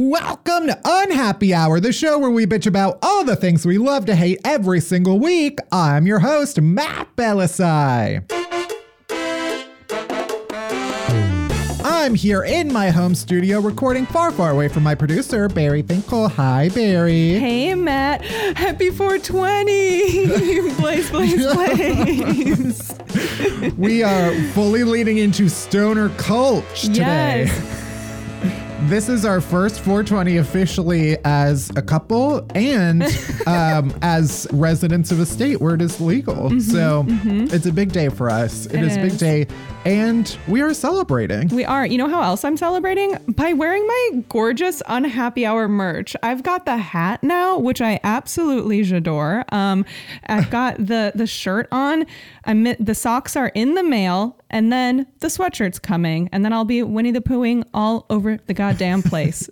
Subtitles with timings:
[0.00, 4.06] Welcome to Unhappy Hour, the show where we bitch about all the things we love
[4.06, 5.58] to hate every single week.
[5.72, 8.22] I'm your host, Matt Bellassai.
[11.84, 16.28] I'm here in my home studio recording far, far away from my producer, Bari Finkel.
[16.28, 17.30] Hi, Bari.
[17.30, 18.24] Hey, Matt.
[18.56, 20.26] Happy 420.
[20.76, 22.94] blaze, blaze, blaze.
[23.76, 27.46] we are fully leading into Stoner Culture today.
[27.46, 27.87] Yes.
[28.82, 33.02] This is our first 420 officially as a couple and
[33.46, 36.50] um, as residents of a state where it is legal.
[36.50, 37.04] Mm-hmm, so
[37.54, 38.66] it's a big day for us.
[38.66, 39.46] It it is, a big day.
[39.88, 41.48] And we are celebrating.
[41.48, 41.86] We are.
[41.86, 43.16] You know how else I'm celebrating?
[43.26, 46.14] By wearing my gorgeous Unhappy Hour merch.
[46.22, 49.46] I've got the hat now, which I absolutely adore.
[49.50, 49.86] Um,
[50.26, 52.04] I've got the the shirt on.
[52.44, 56.66] I'm the socks are in the mail, and then the sweatshirt's coming, and then I'll
[56.66, 59.48] be Winnie the Poohing all over the goddamn place.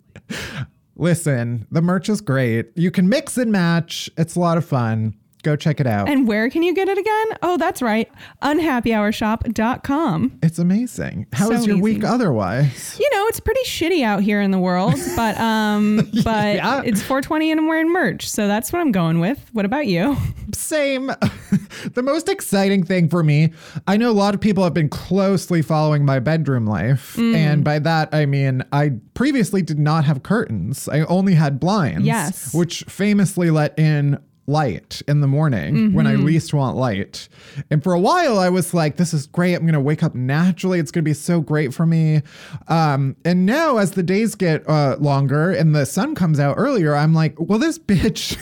[0.97, 2.73] Listen, the merch is great.
[2.75, 4.11] You can mix and match.
[4.19, 5.15] It's a lot of fun.
[5.47, 6.09] Go check it out.
[6.09, 7.27] and where can you get it again?
[7.41, 8.11] Oh, that's right,
[8.43, 10.39] unhappyhourshop.com.
[10.43, 11.27] it's amazing.
[11.33, 12.97] How So is your week otherwise?
[12.99, 16.83] you know, it's pretty shitty out here in the world, but um, but Yeah.
[16.85, 19.39] it's 420 and I'm wearing merch, so that's what I'm going with.
[19.53, 20.17] What about you?
[20.53, 21.07] Same.
[21.95, 23.53] the most exciting thing for me,
[23.87, 27.15] I know a lot of people have been closely following my bedroom life.
[27.17, 27.35] Mm.
[27.37, 32.05] And by that, I mean, I previously did not have curtains, I only had blinds.
[32.05, 32.53] Yes.
[32.53, 36.25] Which famously let in light in the morning when I Mm-hmm.
[36.25, 37.29] least want light.
[37.71, 39.55] And for a while I was like this is great.
[39.55, 40.79] I'm going to wake up naturally.
[40.79, 42.23] It's going to be so great for me.
[42.69, 46.95] Um and now as the days get uh longer and the sun comes out earlier,
[46.95, 48.37] I'm like, "Well, this bitch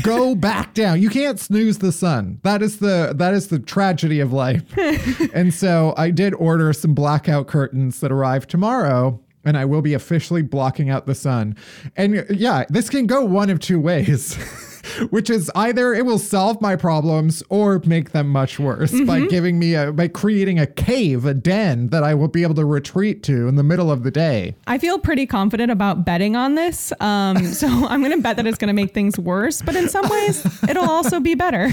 [0.02, 1.00] go back down.
[1.00, 4.62] You can't snooze the sun." That is the that is the tragedy of life.
[5.34, 9.94] and so I did order some blackout curtains that arrive tomorrow and I will be
[9.94, 11.54] officially blocking out the sun.
[11.96, 14.36] And yeah, this can go one of two ways.
[15.10, 19.58] Which is either it will solve my problems or make them much worse by giving
[19.58, 23.22] me a by creating a cave, a den that I will be able to retreat
[23.24, 24.54] to in the middle of the day.
[24.66, 28.46] I feel pretty confident about betting on this, um, so I'm going to bet that
[28.46, 31.70] it's going to make things worse, but in some ways, it'll also be better.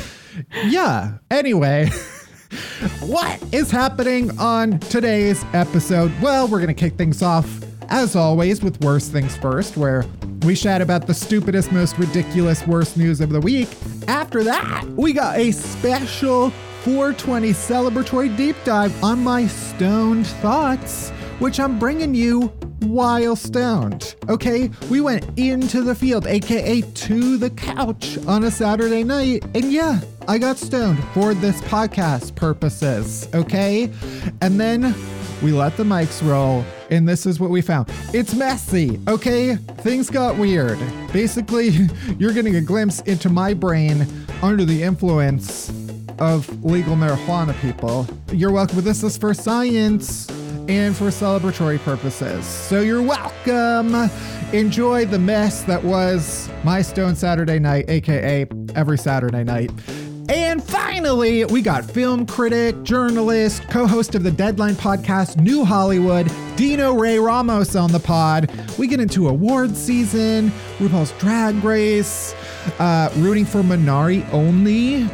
[0.66, 1.18] Yeah.
[1.32, 1.90] Anyway,
[3.02, 6.12] what is happening on today's episode?
[6.22, 7.48] Well, we're going to kick things off,
[7.90, 10.06] as always, with Worst Things First, where
[10.44, 13.70] we chat about the stupidest, most ridiculous, worst news of the week.
[14.08, 16.50] After that, we got a special
[16.84, 22.52] 420 celebratory deep dive on my stoned thoughts, which I'm bringing you
[22.82, 24.16] while stoned.
[24.28, 29.72] Okay, we went into the field, aka to the couch on a Saturday night, and
[29.72, 33.30] yeah, I got stoned for this podcast purposes.
[33.34, 33.90] Okay,
[34.42, 34.94] and then
[35.44, 37.90] we let the mics roll, and this is what we found.
[38.14, 39.56] It's messy, okay?
[39.56, 40.80] Things got weird.
[41.12, 41.70] Basically,
[42.18, 44.08] you're getting a glimpse into my brain
[44.42, 45.70] under the influence
[46.20, 48.08] of legal marijuana people.
[48.32, 48.82] You're welcome.
[48.82, 50.30] This is for science
[50.70, 52.46] and for celebratory purposes.
[52.46, 54.10] So you're welcome.
[54.54, 58.46] Enjoy the mess that was my Stone Saturday night, aka
[58.76, 59.72] every Saturday night.
[60.94, 66.94] Finally, we got film critic, journalist, co host of the Deadline podcast, New Hollywood, Dino
[66.94, 68.52] Ray Ramos on the pod.
[68.78, 72.36] We get into award season, RuPaul's Drag Race,
[72.78, 75.10] uh, rooting for Minari only,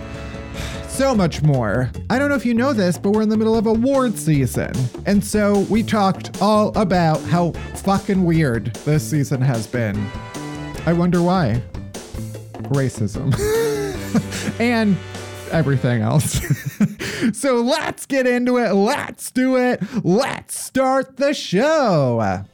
[0.89, 1.89] so much more.
[2.09, 4.73] I don't know if you know this, but we're in the middle of award season.
[5.06, 9.95] And so we talked all about how fucking weird this season has been.
[10.86, 11.63] I wonder why.
[12.63, 13.33] Racism.
[14.59, 14.98] and
[15.50, 16.40] everything else.
[17.34, 18.74] so let's get into it.
[18.74, 19.81] Let's do it.
[20.04, 22.46] Let's start the show.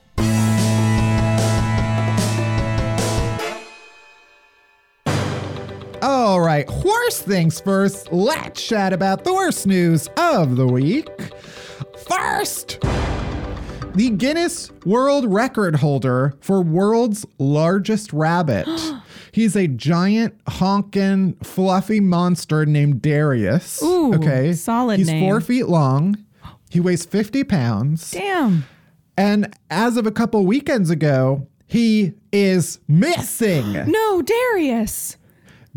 [6.01, 8.11] All right, worst things first.
[8.11, 11.09] Let's chat about the worst news of the week.
[12.07, 12.79] First,
[13.95, 18.67] the Guinness World Record holder for world's largest rabbit.
[19.35, 23.83] He's a giant, honking, fluffy monster named Darius.
[23.83, 25.27] Ooh, okay, solid He's name.
[25.27, 26.23] four feet long.
[26.69, 28.11] He weighs 50 pounds.
[28.11, 28.65] Damn.
[29.17, 33.73] And as of a couple weekends ago, he is missing.
[33.91, 35.17] No, Darius.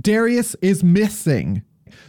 [0.00, 1.62] Darius is missing.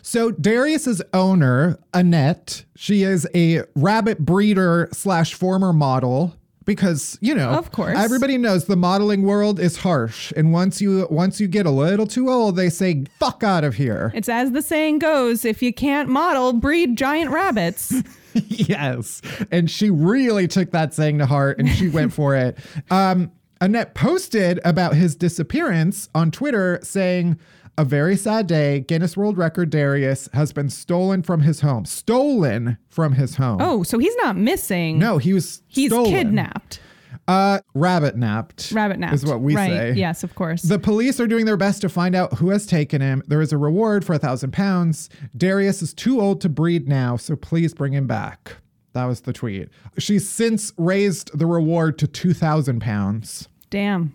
[0.03, 6.35] So Darius's owner, Annette, she is a rabbit breeder slash former model
[6.69, 7.97] because you know Of course.
[7.97, 12.05] everybody knows the modeling world is harsh and once you once you get a little
[12.05, 15.73] too old they say fuck out of here It's as the saying goes if you
[15.73, 17.91] can't model, breed giant rabbits.
[18.33, 19.21] yes.
[19.51, 22.57] And she really took that saying to heart and she went for it.
[22.91, 23.31] Um,
[23.61, 27.37] Annette posted about his disappearance on Twitter saying,
[27.79, 28.81] a very sad day.
[28.81, 31.85] Guinness World Record Darius has been stolen from his home.
[31.85, 33.59] Stolen from his home.
[33.61, 34.99] Oh, so he's not missing.
[34.99, 36.11] No, he was He's stolen.
[36.11, 36.81] kidnapped.
[37.25, 38.71] Uh, rabbit napped.
[38.73, 39.13] Rabbit napped.
[39.13, 39.69] is what we right.
[39.69, 39.93] say.
[39.93, 40.61] Yes, of course.
[40.63, 43.23] The police are doing their best to find out who has taken him.
[43.27, 45.09] There is a reward for a thousand pounds.
[45.37, 48.57] Darius is too old to breed now, so please bring him back.
[48.91, 49.69] That was the tweet.
[49.97, 53.47] She's since raised the reward to two thousand pounds.
[53.69, 54.13] Damn.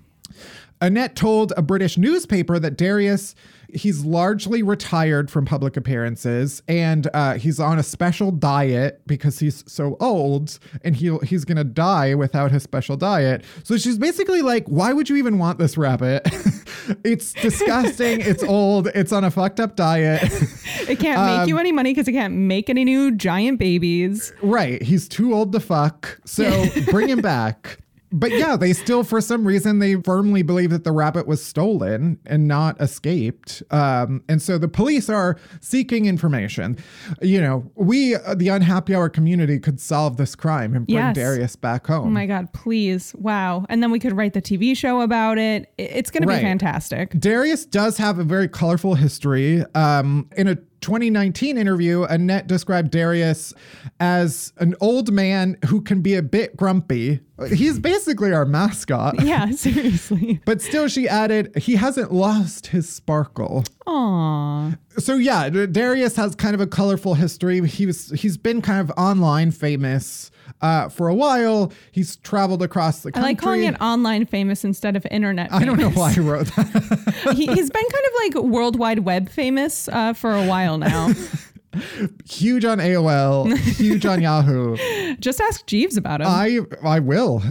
[0.81, 3.34] Annette told a British newspaper that Darius
[3.75, 9.65] he's largely retired from public appearances and uh, he's on a special diet because he's
[9.67, 13.44] so old and he he's gonna die without his special diet.
[13.62, 16.23] So she's basically like, why would you even want this rabbit?
[17.05, 18.21] it's disgusting.
[18.21, 18.88] it's old.
[18.94, 20.23] It's on a fucked up diet.
[20.87, 24.35] It can't Um, make you any money because it can't make any new giant babies.
[24.43, 24.82] Right.
[24.82, 26.19] He's too old to fuck.
[26.26, 27.79] So bring him back.
[28.16, 32.20] But yeah, they still, for some reason, they firmly believe that the rabbit was stolen
[32.25, 33.61] and not escaped.
[33.72, 36.78] Um, and so the police are seeking information.
[37.20, 41.16] You know, we, uh, the unhappy hour community, could solve this crime and bring Yes.
[41.16, 42.06] Darius back home.
[42.06, 43.14] Oh my God, please.
[43.19, 43.66] Wow.
[43.69, 45.72] And then we could write the TV show about it.
[45.76, 47.19] It's going to be fantastic.
[47.19, 49.64] Darius does have a very colorful history.
[49.75, 53.54] Um, in a 2019 interview, Annette described Darius
[53.98, 57.20] as an old man who can be a bit grumpy.
[57.48, 59.20] He's basically our mascot.
[59.25, 60.42] Yeah, seriously.
[60.44, 63.64] But still, she added, he hasn't lost his sparkle.
[63.86, 64.75] Aw.
[64.98, 67.66] So yeah, Darius has kind of a colorful history.
[67.66, 70.30] He was he's been kind of online famous
[70.64, 71.72] uh, for a while.
[71.93, 73.26] He's traveled across the country.
[73.26, 75.62] I like calling it online famous instead of internet famous.
[75.62, 77.32] I don't know why I wrote that.
[77.37, 81.12] he, he's been kind of like World Wide Web famous uh, for a while now.
[82.25, 84.76] huge on AOL, huge on Yahoo.
[85.20, 86.28] Just ask Jeeves about him.
[86.28, 87.43] I I will.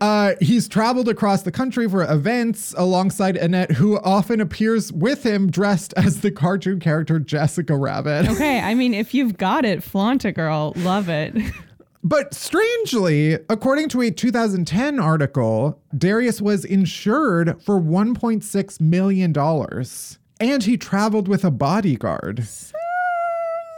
[0.00, 5.50] uh, he's traveled across the country for events alongside Annette, who often appears with him
[5.50, 8.28] dressed as the cartoon character Jessica Rabbit.
[8.30, 10.72] okay, I mean, if you've got it, flaunt it, girl.
[10.76, 11.34] Love it.
[12.04, 20.64] But strangely, according to a 2010 article, Darius was insured for 1.6 million dollars, and
[20.64, 22.40] he traveled with a bodyguard.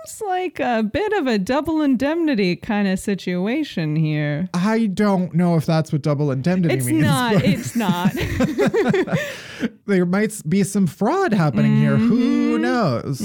[0.05, 4.49] It's like a bit of a double indemnity kind of situation here.
[4.53, 6.87] I don't know if that's what double indemnity means.
[6.87, 7.76] It's means.
[7.76, 8.12] not.
[8.12, 8.94] It's
[9.65, 9.79] not.
[9.87, 11.97] there might be some fraud happening here.
[11.97, 12.09] Mm-hmm.
[12.09, 13.20] Who knows?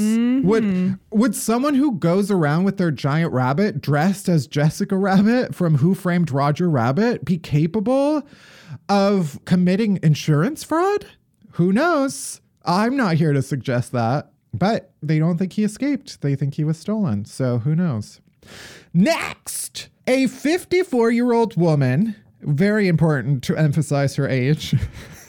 [0.46, 5.76] Would would someone who goes around with their giant rabbit dressed as Jessica Rabbit from
[5.76, 8.24] Who Framed Roger Rabbit be capable
[8.88, 11.06] of committing insurance fraud?
[11.54, 12.42] Who knows?
[12.66, 14.32] I'm not here to suggest that.
[14.54, 16.22] But they don't think he escaped.
[16.22, 17.26] They think he was stolen.
[17.26, 18.20] So who knows?
[18.94, 24.72] Next, a 54 year old woman, very important to emphasize her age.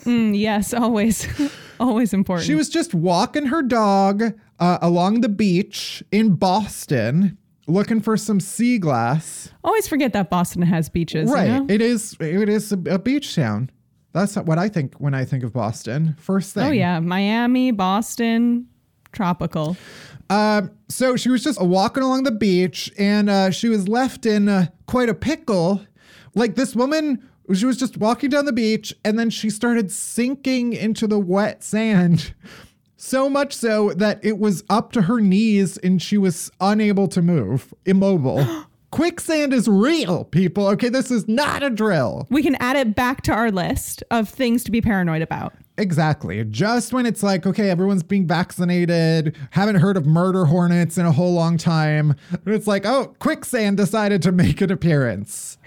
[0.05, 1.26] Mm, yes, always,
[1.89, 2.47] always important.
[2.47, 4.23] She was just walking her dog
[4.59, 9.51] uh, along the beach in Boston looking for some sea glass.
[9.63, 11.29] always forget that Boston has beaches.
[11.29, 11.49] you right.
[11.49, 11.67] know?
[11.69, 13.71] It is it is a, a beach town.
[14.13, 16.17] That's what I think when I think of Boston.
[16.19, 16.65] First thing.
[16.65, 18.67] Oh yeah, Miami, Boston,
[19.13, 19.77] tropical.
[20.29, 24.49] Um, so she was just walking along the beach and uh, she was left in
[24.49, 25.81] uh, quite a pickle.
[26.35, 30.73] Like this woman, she was just walking down the beach and then she started sinking
[30.73, 32.35] into the wet sand.
[32.97, 37.23] So much so that it was up to her knees and she was unable to
[37.23, 38.47] move, immobile.
[38.90, 40.66] Quicksand is real, people.
[40.69, 42.26] Okay, this is not a drill.
[42.28, 45.54] We can add it back to our list of things to be paranoid about.
[45.81, 46.45] Exactly.
[46.45, 51.13] Just when it's like, okay, everyone's being vaccinated, haven't heard of murder hornets in a
[51.13, 52.15] whole long time.
[52.45, 55.59] But it's like, oh, quicksand decided to make an appearance.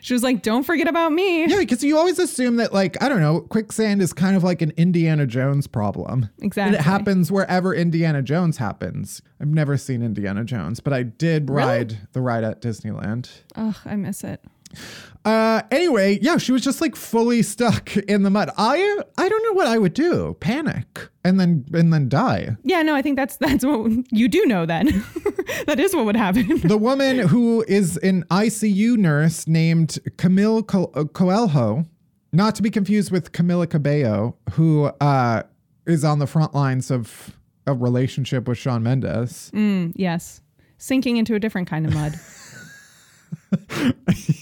[0.00, 3.08] She was like, "Don't forget about me." Yeah, because you always assume that, like, I
[3.08, 6.28] don't know, quicksand is kind of like an Indiana Jones problem.
[6.40, 6.76] Exactly.
[6.76, 9.20] And it happens wherever Indiana Jones happens.
[9.40, 13.28] I've never seen Indiana Jones, but I did ride the ride at Disneyland.
[13.56, 14.42] Ugh, I miss it.
[15.24, 18.50] Uh, anyway, yeah, she was just like fully stuck in the mud.
[18.56, 20.36] I I don't know what I would do.
[20.40, 22.56] Panic and then and then die.
[22.62, 24.64] Yeah, no, I think that's that's what you do know.
[24.64, 24.86] Then
[25.66, 26.60] that is what would happen.
[26.60, 31.84] The woman who is an ICU nurse named Camille Co- uh, Coelho,
[32.32, 35.42] not to be confused with Camila Cabello, who uh,
[35.86, 39.50] is on the front lines of a relationship with Shawn Mendes.
[39.52, 40.40] Mm, yes.
[40.78, 42.14] Sinking into a different kind of mud.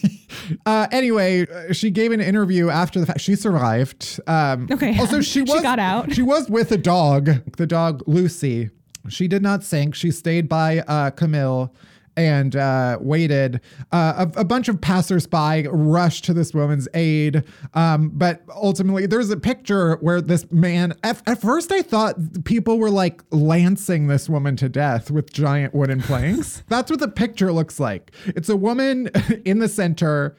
[0.64, 3.20] Uh, anyway, uh, she gave an interview after the fact.
[3.20, 4.20] She survived.
[4.26, 4.98] Um, Okay.
[4.98, 6.12] Also, she She got out.
[6.14, 8.70] She was with a dog, the dog Lucy.
[9.08, 9.94] She did not sink.
[9.94, 11.72] She stayed by uh, Camille
[12.16, 13.60] and uh, waited.
[13.92, 17.44] Uh, a, a bunch of passersby rushed to this woman's aid,
[17.74, 20.94] um, but ultimately, there's a picture where this man.
[21.02, 25.74] At, at first, I thought people were like lancing this woman to death with giant
[25.74, 26.62] wooden planks.
[26.68, 28.12] That's what the picture looks like.
[28.26, 29.08] It's a woman
[29.44, 30.36] in the center.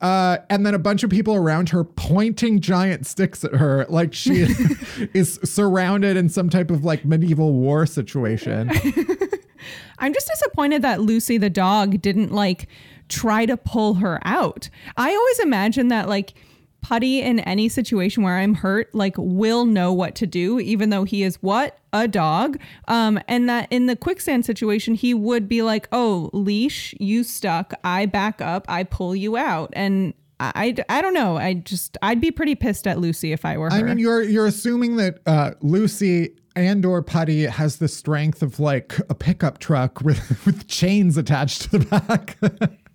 [0.00, 4.12] Uh, and then a bunch of people around her pointing giant sticks at her like
[4.12, 4.40] she
[5.14, 8.68] is surrounded in some type of like medieval war situation.
[9.98, 12.68] I'm just disappointed that Lucy the dog didn't like
[13.08, 14.68] try to pull her out.
[14.96, 16.34] I always imagine that like
[16.82, 21.04] Putty in any situation where I'm hurt like will know what to do even though
[21.04, 21.78] he is what?
[21.92, 22.58] A dog.
[22.88, 27.72] Um and that in the quicksand situation he would be like oh leash you stuck.
[27.84, 28.64] I back up.
[28.68, 29.70] I pull you out.
[29.74, 31.36] And I, I, I don't know.
[31.36, 33.76] I just I'd be pretty pissed at Lucy if I were her.
[33.76, 38.60] I mean, you're you're assuming that uh, Lucy and or Putty has the strength of
[38.60, 42.36] like a pickup truck with with chains attached to the back.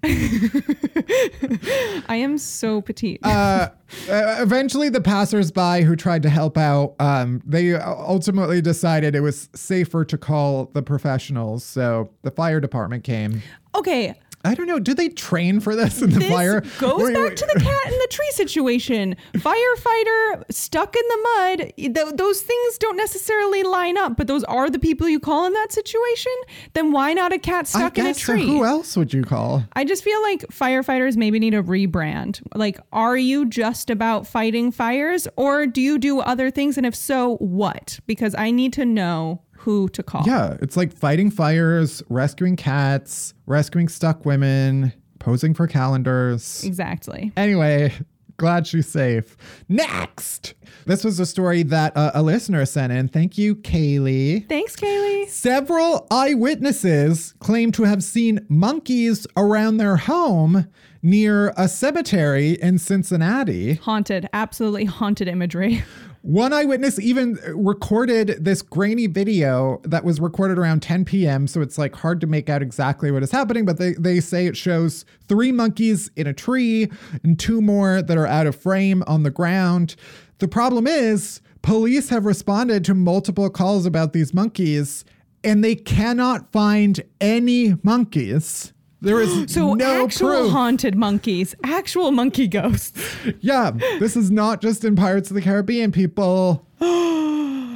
[2.10, 3.70] I am so petite uh,
[4.08, 10.06] eventually, the passersby who tried to help out, um, they ultimately decided it was safer
[10.06, 11.64] to call the professionals.
[11.64, 13.42] So the fire department came.
[13.76, 14.16] okay
[14.48, 14.80] I don't know.
[14.80, 16.62] Do they train for this in the this fire?
[16.80, 19.16] goes back to the cat in the tree situation.
[19.34, 21.74] Firefighter stuck in the mud.
[21.78, 25.54] Th- those things don't necessarily line up, but those are the people you call in
[25.54, 26.32] that situation.
[26.74, 28.34] Then why not a cat I stuck in a guess so.
[28.34, 28.46] tree?
[28.46, 29.66] Who else would you call?
[29.74, 32.42] I just feel like firefighters maybe need a rebrand.
[32.56, 36.78] Like, are you just about fighting fires or do you do other things?
[36.78, 38.00] And if so, what?
[38.08, 40.24] Because I need to know who to call.
[40.26, 46.64] Yeah, it's like fighting fires, rescuing cats, rescuing stuck women, posing for calendars.
[46.64, 47.32] Exactly.
[47.36, 47.94] Anyway,
[48.38, 49.36] glad she's safe.
[49.68, 50.54] Next,
[50.86, 53.08] this was a story that uh, a listener sent in.
[53.08, 54.48] Thank you, Kaylee.
[54.48, 55.28] Thanks, Kaylee.
[55.28, 60.68] Several eyewitnesses claim to have seen monkeys around their home
[61.02, 63.76] near a cemetery in Cincinnati.
[63.76, 65.84] Haunted, absolutely haunted imagery.
[66.22, 71.48] One eyewitness even recorded this grainy video that was recorded around 10 p.m.
[71.48, 74.46] So it's like hard to make out exactly what is happening, but they, they say
[74.46, 76.90] it shows three monkeys in a tree
[77.24, 79.96] and two more that are out of frame on the ground.
[80.40, 85.06] The problem is, police have responded to multiple calls about these monkeys
[85.44, 88.74] and they cannot find any monkeys.
[89.02, 90.52] There is So no actual proof.
[90.52, 93.00] haunted monkeys, actual monkey ghosts.
[93.42, 96.66] Yeah, this is not just in Pirates of the Caribbean, people.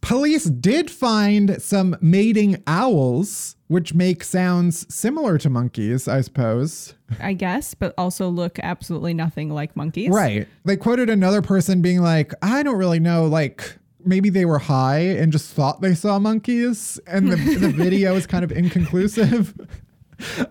[0.00, 6.94] Police did find some mating owls, which make sounds similar to monkeys, I suppose.
[7.20, 10.10] I guess, but also look absolutely nothing like monkeys.
[10.10, 10.46] Right.
[10.64, 15.00] They quoted another person being like, I don't really know, like, maybe they were high
[15.00, 19.54] and just thought they saw monkeys, and the, the video is kind of inconclusive.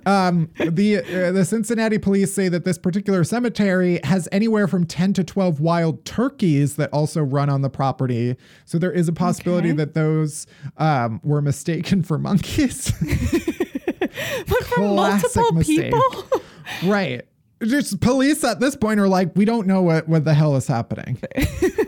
[0.06, 5.14] Um, the uh, the Cincinnati police say that this particular cemetery has anywhere from 10
[5.14, 8.36] to 12 wild turkeys that also run on the property.
[8.66, 9.78] So there is a possibility Okay.
[9.78, 10.46] that those
[10.78, 12.92] um, were mistaken for monkeys.
[14.48, 15.92] But for multiple mistake.
[15.94, 16.42] people.
[16.86, 17.26] right.
[17.64, 20.68] Just police at this point are like, we don't know what, what the hell is
[20.68, 21.18] happening.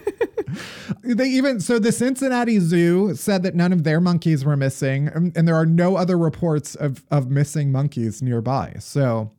[1.04, 5.36] they even so the Cincinnati Zoo said that none of their monkeys were missing, and,
[5.38, 8.76] and there are no other reports of of missing monkeys nearby.
[8.80, 9.32] So,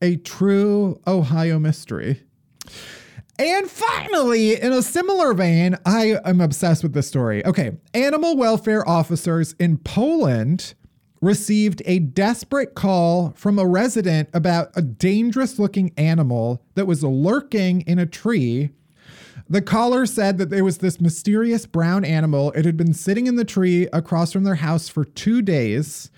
[0.00, 2.22] a true Ohio mystery.
[3.38, 7.44] And finally, in a similar vein, I am obsessed with this story.
[7.46, 10.74] Okay, animal welfare officers in Poland
[11.22, 17.80] received a desperate call from a resident about a dangerous looking animal that was lurking
[17.82, 18.70] in a tree.
[19.52, 22.52] The caller said that there was this mysterious brown animal.
[22.52, 26.10] It had been sitting in the tree across from their house for two days.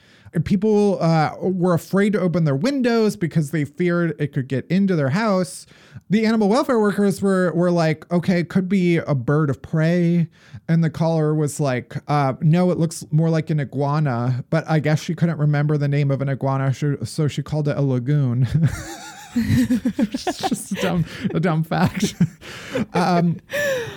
[0.44, 4.94] People uh, were afraid to open their windows because they feared it could get into
[4.94, 5.66] their house.
[6.10, 10.28] The animal welfare workers were were like, "Okay, could be a bird of prey,"
[10.68, 14.78] and the caller was like, uh, "No, it looks more like an iguana." But I
[14.78, 17.82] guess she couldn't remember the name of an iguana, so so she called it a
[17.82, 18.46] lagoon.
[19.34, 22.14] it's just a dumb, a dumb fact.
[22.94, 23.40] um,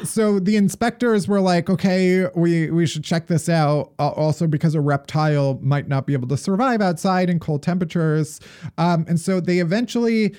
[0.04, 3.94] so the inspectors were like, okay, we, we should check this out.
[4.00, 8.40] Uh, also, because a reptile might not be able to survive outside in cold temperatures.
[8.78, 10.36] Um, and so they eventually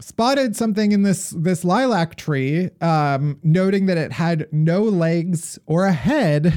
[0.00, 5.86] spotted something in this this lilac tree, um, noting that it had no legs or
[5.86, 6.54] a head.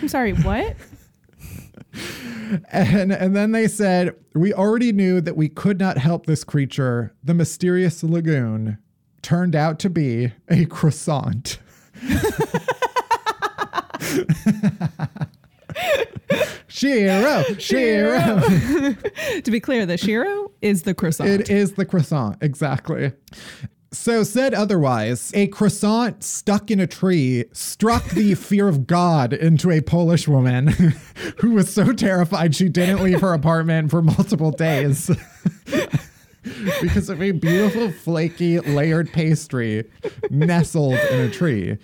[0.00, 0.76] I'm sorry, what?
[2.70, 7.12] And and then they said, "We already knew that we could not help this creature.
[7.24, 8.78] The mysterious lagoon
[9.22, 11.58] turned out to be a croissant."
[16.68, 18.40] Shiro, Shiro.
[19.42, 21.30] to be clear, the Shiro is the croissant.
[21.30, 23.12] It is the croissant, exactly.
[23.92, 29.70] So, said otherwise, a croissant stuck in a tree struck the fear of God into
[29.70, 30.66] a Polish woman
[31.38, 35.10] who was so terrified she didn't leave her apartment for multiple days
[36.82, 39.84] because of a beautiful, flaky, layered pastry
[40.30, 41.78] nestled in a tree.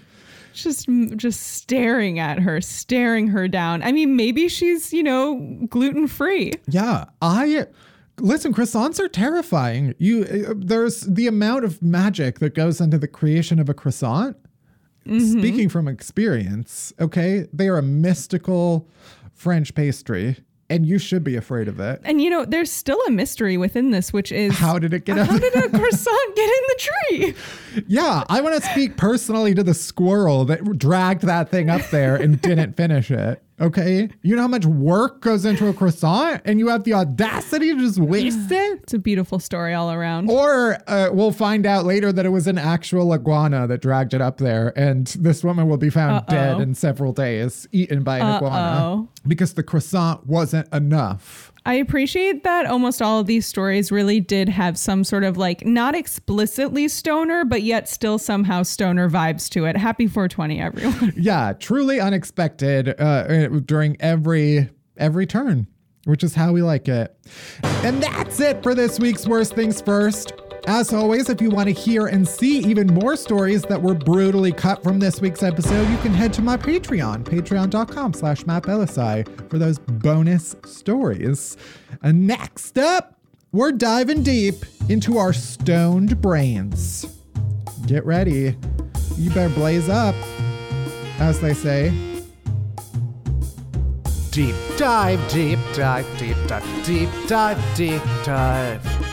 [0.52, 3.82] just just staring at her, staring her down.
[3.82, 5.36] I mean, maybe she's, you know,
[5.68, 6.52] gluten free.
[6.68, 7.66] Yeah, I
[8.22, 8.54] listen.
[8.54, 9.94] Croissants are terrifying.
[9.98, 14.36] You, uh, there's the amount of magic that goes into the creation of a croissant.
[15.04, 18.88] Speaking from experience, okay, they are a mystical
[19.34, 20.36] French pastry,
[20.70, 22.00] and you should be afraid of it.
[22.04, 25.18] And you know, there's still a mystery within this, which is How did it get
[25.18, 27.34] how did a croissant get in the tree?
[27.88, 32.14] Yeah, I want to speak personally to the squirrel that dragged that thing up there
[32.14, 33.42] and didn't finish it.
[33.62, 37.72] Okay, you know how much work goes into a croissant, and you have the audacity
[37.72, 38.80] to just waste it.
[38.82, 40.28] It's a beautiful story all around.
[40.28, 44.20] Or uh, we'll find out later that it was an actual iguana that dragged it
[44.20, 48.26] up there, and this woman will be found dead in several days, eaten by an
[48.26, 49.08] iguana, Uh-oh.
[49.28, 51.51] because the croissant wasn't enough.
[51.64, 55.64] I appreciate that almost all of these stories really did have some sort of like
[55.64, 59.76] not explicitly stoner, but yet still somehow stoner vibes to it.
[59.76, 61.12] Happy 420, everyone.
[61.22, 65.68] Yeah, truly unexpected uh, during every every turn,
[66.04, 67.16] which is how we like it.
[67.62, 70.32] And that's it for this week's Worst Things First.
[70.66, 74.52] As always, if you want to hear and see even more stories that were brutally
[74.52, 79.58] cut from this week's episode, you can head to my Patreon, patreon.com slash mattbellassai for
[79.58, 81.56] those bonus stories.
[82.02, 83.18] And next up,
[83.50, 87.06] we're diving deep into our stoned brains.
[87.86, 88.56] Get ready.
[89.16, 90.14] You better blaze up,
[91.18, 91.92] as they say.
[94.30, 99.11] Deep dive, deep dive, deep dive, deep dive, deep dive.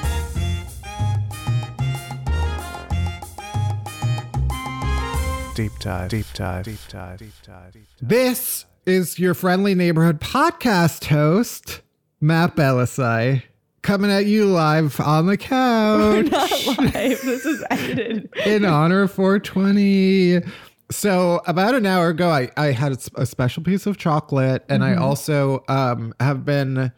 [5.60, 8.08] Deep dive, deep dive, deep dive, deep dive, deep dive.
[8.08, 11.82] This is your friendly neighborhood podcast host,
[12.22, 13.44] Matt Bellassai,
[13.82, 16.94] coming at you live on the couch Not Live.
[16.94, 18.30] This is edited.
[18.46, 20.44] in honor of 420.
[20.92, 24.96] So about an hour ago, I, I had a special piece of chocolate, and I
[24.96, 26.94] also um, have been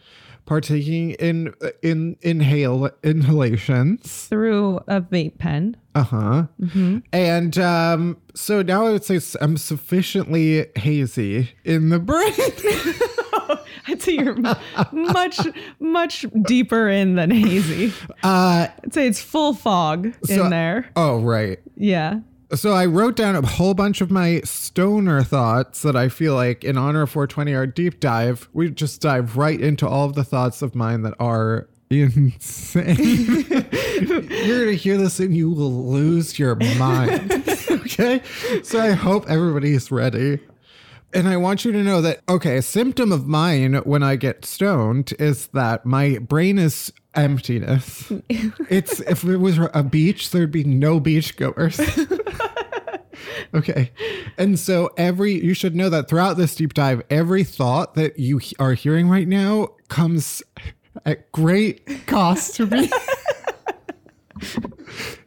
[0.51, 4.27] partaking in in inhale inhalations.
[4.27, 5.77] Through a vape pen.
[5.95, 6.47] Uh huh.
[7.13, 12.33] And um, so now I would say I'm sufficiently hazy in the brain.
[13.87, 14.35] I'd say you're
[14.91, 15.39] much,
[15.79, 17.93] much deeper in than hazy.
[18.21, 20.89] Uh, I'd say it's full fog so- in there.
[20.97, 21.59] Oh, right.
[21.77, 22.19] Yeah.
[22.53, 26.65] So I wrote down a whole bunch of my stoner thoughts that I feel like
[26.65, 30.25] in honor of 420 our deep dive, we just dive right into all of the
[30.25, 33.45] thoughts of mine that are insane.
[34.29, 37.31] You're gonna hear this and you will lose your mind.
[37.71, 38.21] okay?
[38.63, 40.39] So I hope everybody is ready.
[41.13, 44.45] And I want you to know that, okay, a symptom of mine when I get
[44.45, 48.11] stoned is that my brain is emptiness.
[48.29, 52.17] it's if it was a beach, there'd be no beachgoers.
[53.53, 53.91] Okay.
[54.37, 58.39] And so every, you should know that throughout this deep dive, every thought that you
[58.59, 60.41] are hearing right now comes
[61.05, 62.89] at great cost to me.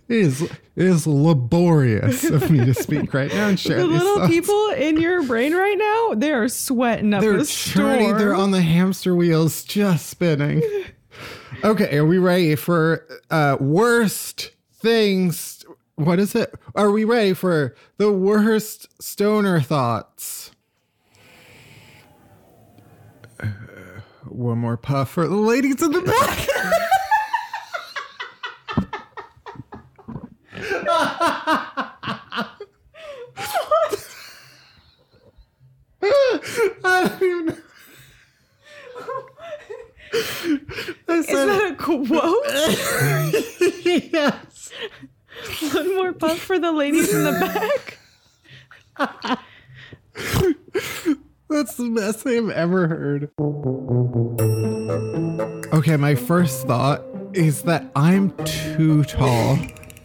[0.06, 3.86] It is, it is laborious of me to speak right now and share this.
[3.86, 4.28] The little thoughts.
[4.28, 8.18] people in your brain right now, they are sweating up They're the churning, storm.
[8.18, 10.62] they're on the hamster wheels just spinning.
[11.62, 15.53] Okay, are we ready for uh worst things?
[15.96, 16.52] What is it?
[16.74, 20.50] Are we ready for the worst stoner thoughts?
[23.38, 23.46] Uh,
[24.24, 26.48] one more puff for the ladies in the back.
[36.86, 37.56] I don't even know.
[41.08, 42.12] I Is that a quote?
[44.12, 44.70] yes.
[45.72, 47.32] One more puff for the ladies in the
[48.98, 49.18] back.
[51.48, 53.30] That's the best thing I've ever heard.
[55.74, 57.02] Okay, my first thought
[57.32, 59.58] is that I'm too tall.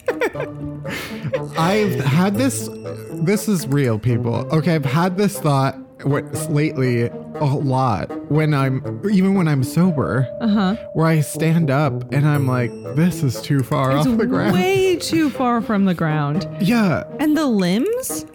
[1.56, 2.68] I've had this.
[3.12, 4.46] This is real, people.
[4.52, 10.28] Okay, I've had this thought what lately a lot when I'm even when I'm sober.
[10.40, 10.76] Uh-huh.
[10.94, 14.52] Where I stand up and I'm like, this is too far It's off the ground.
[14.54, 16.46] way too far from the ground.
[16.60, 17.04] yeah.
[17.18, 18.26] And the limbs,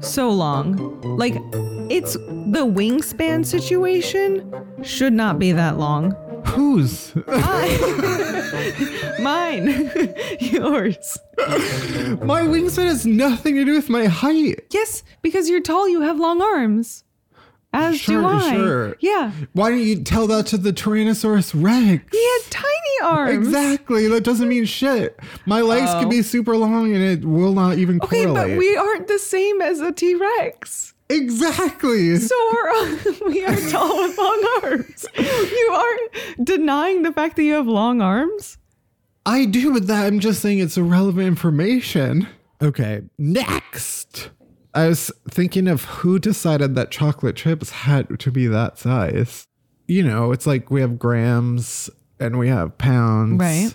[0.00, 1.00] so long.
[1.16, 1.34] Like,
[1.90, 6.14] it's the wingspan situation should not be that long.
[6.46, 7.14] Whose?
[9.20, 9.66] Mine,
[10.40, 11.18] yours.
[11.38, 14.64] my wingspan has nothing to do with my height.
[14.72, 17.04] Yes, because you're tall, you have long arms.
[17.72, 18.50] As Sure, do I.
[18.54, 18.96] sure.
[19.00, 19.30] Yeah.
[19.52, 22.02] Why don't you tell that to the Tyrannosaurus Rex?
[22.10, 22.66] He had tiny
[23.02, 23.46] arms.
[23.46, 24.08] Exactly.
[24.08, 25.18] That doesn't mean shit.
[25.44, 26.00] My legs Oh.
[26.00, 26.22] can be oh.
[26.22, 28.50] super long and it will not even Okay, correlate.
[28.52, 30.94] but we aren't the same as a T Rex.
[31.10, 32.16] exactly.
[32.16, 32.84] So are,
[33.28, 35.06] we are tall with long arms.
[35.18, 38.56] You aren't denying the fact that you have long arms?
[39.26, 42.28] I do, but that I'm just saying it's irrelevant information.
[42.62, 44.30] Okay, next.
[44.74, 49.44] I was thinking of who decided that chocolate chips had to be that size.
[49.86, 51.88] You know, it's like we have grams
[52.20, 53.40] and we have pounds.
[53.40, 53.72] Right.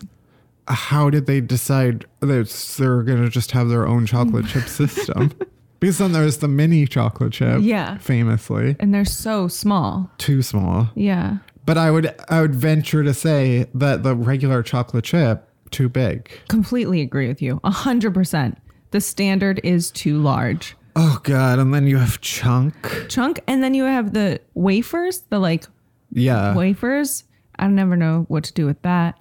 [0.67, 5.32] How did they decide that they're going to just have their own chocolate chip system?
[5.79, 7.62] Because then there's the mini chocolate chip.
[7.62, 7.97] Yeah.
[7.97, 8.75] Famously.
[8.79, 10.10] And they're so small.
[10.19, 10.89] Too small.
[10.95, 11.39] Yeah.
[11.65, 16.29] But I would I would venture to say that the regular chocolate chip too big.
[16.47, 17.60] Completely agree with you.
[17.63, 18.58] A hundred percent.
[18.91, 20.75] The standard is too large.
[20.95, 23.08] Oh god, and then you have chunk.
[23.10, 25.65] Chunk, and then you have the wafers, the like
[26.12, 26.56] Yeah.
[26.56, 27.23] wafers.
[27.58, 29.19] I never know what to do with that.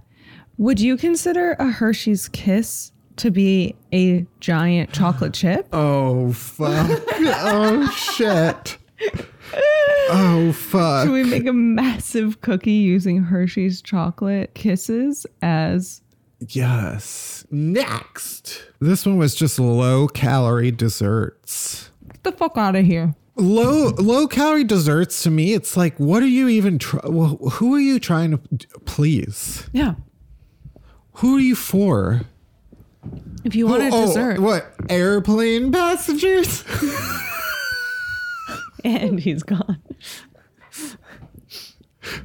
[0.58, 5.66] Would you consider a Hershey's Kiss to be a giant chocolate chip?
[5.72, 6.90] Oh fuck.
[7.18, 8.76] oh shit.
[10.10, 11.04] Oh fuck.
[11.06, 16.01] Should we make a massive cookie using Hershey's chocolate kisses as
[16.48, 17.44] Yes.
[17.50, 18.64] Next.
[18.80, 21.90] This one was just low calorie desserts.
[22.12, 23.14] get the fuck out of here?
[23.36, 27.74] Low low calorie desserts to me it's like what are you even try- well, who
[27.74, 28.38] are you trying to
[28.84, 29.68] please?
[29.72, 29.94] Yeah.
[31.14, 32.22] Who are you for?
[33.44, 34.40] If you want a Oh, oh dessert.
[34.40, 34.72] What?
[34.88, 36.64] Airplane passengers?
[38.84, 39.80] And he's gone.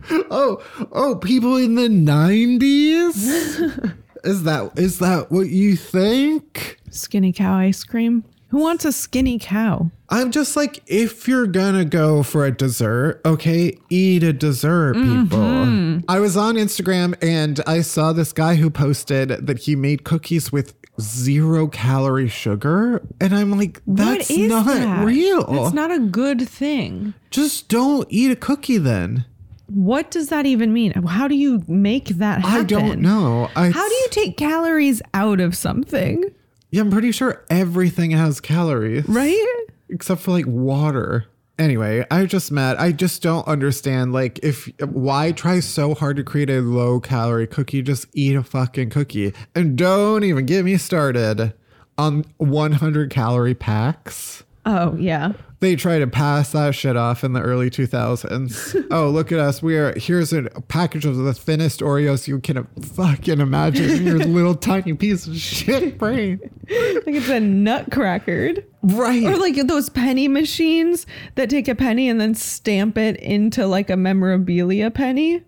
[0.09, 0.59] Oh,
[0.91, 3.93] oh, people in the 90s?
[4.27, 6.79] is that is that what you think?
[6.89, 8.23] Skinny cow ice cream.
[8.49, 9.91] Who wants a skinny cow?
[10.09, 15.23] I'm just like if you're gonna go for a dessert, okay, eat a dessert, mm-hmm.
[15.23, 16.03] people.
[16.09, 20.51] I was on Instagram and I saw this guy who posted that he made cookies
[20.51, 25.05] with zero calorie sugar and I'm like that's not that?
[25.05, 25.45] real.
[25.65, 27.13] It's not a good thing.
[27.29, 29.25] just don't eat a cookie then.
[29.67, 30.93] What does that even mean?
[31.03, 32.61] How do you make that happen?
[32.61, 33.49] I don't know.
[33.55, 36.23] I How do you take calories out of something?
[36.71, 39.07] Yeah, I'm pretty sure everything has calories.
[39.07, 39.65] Right?
[39.89, 41.25] except for like water.
[41.59, 42.77] Anyway, I just mad.
[42.77, 44.13] I just don't understand.
[44.13, 47.81] Like, if why try so hard to create a low calorie cookie?
[47.81, 51.53] Just eat a fucking cookie, and don't even get me started
[51.97, 54.43] on 100 calorie packs.
[54.67, 55.33] Oh, yeah.
[55.59, 58.87] They try to pass that shit off in the early 2000s.
[58.91, 59.61] oh, look at us.
[59.61, 64.19] We are here's a package of the thinnest Oreos you can fucking imagine in your
[64.25, 66.39] little tiny piece of shit brain.
[66.41, 68.63] Like it's a nutcrackered.
[68.83, 69.23] Right.
[69.23, 73.89] Or like those penny machines that take a penny and then stamp it into like
[73.89, 75.43] a memorabilia penny.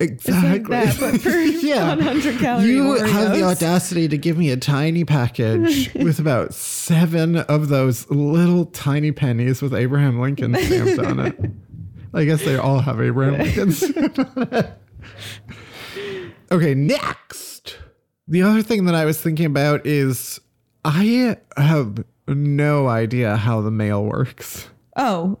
[0.00, 0.62] Exactly.
[0.62, 5.92] that, but for 100 calorie You have the audacity to give me a tiny package
[5.94, 11.38] with about seven of those little tiny pennies with Abraham Lincoln stamped on it.
[12.14, 14.70] I guess they all have Abraham Lincoln stamped on it.
[16.50, 17.78] Okay, next.
[18.26, 20.40] The other thing that I was thinking about is
[20.84, 24.68] I have no idea how the mail works.
[24.96, 25.38] Oh,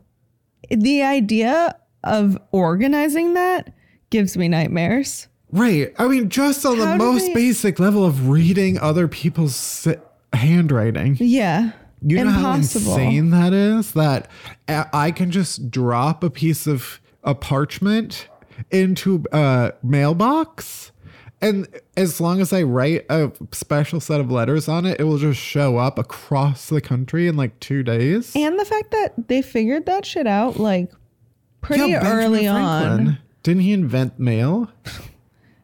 [0.70, 3.72] the idea of organizing that
[4.10, 5.26] gives me nightmares.
[5.52, 5.92] Right.
[5.98, 9.56] I mean, just on the How do most they- basic level of reading other people's
[9.56, 9.94] si-
[10.32, 11.16] handwriting.
[11.18, 11.72] Yeah.
[12.02, 12.92] You know Impossible.
[12.92, 13.92] how insane that is?
[13.92, 14.28] That
[14.68, 18.28] I can just drop a piece of a parchment
[18.70, 20.92] into a mailbox.
[21.42, 25.18] And as long as I write a special set of letters on it, it will
[25.18, 28.32] just show up across the country in like two days.
[28.36, 30.90] And the fact that they figured that shit out like
[31.60, 33.18] pretty Yeah, early on.
[33.42, 34.70] Didn't he invent mail?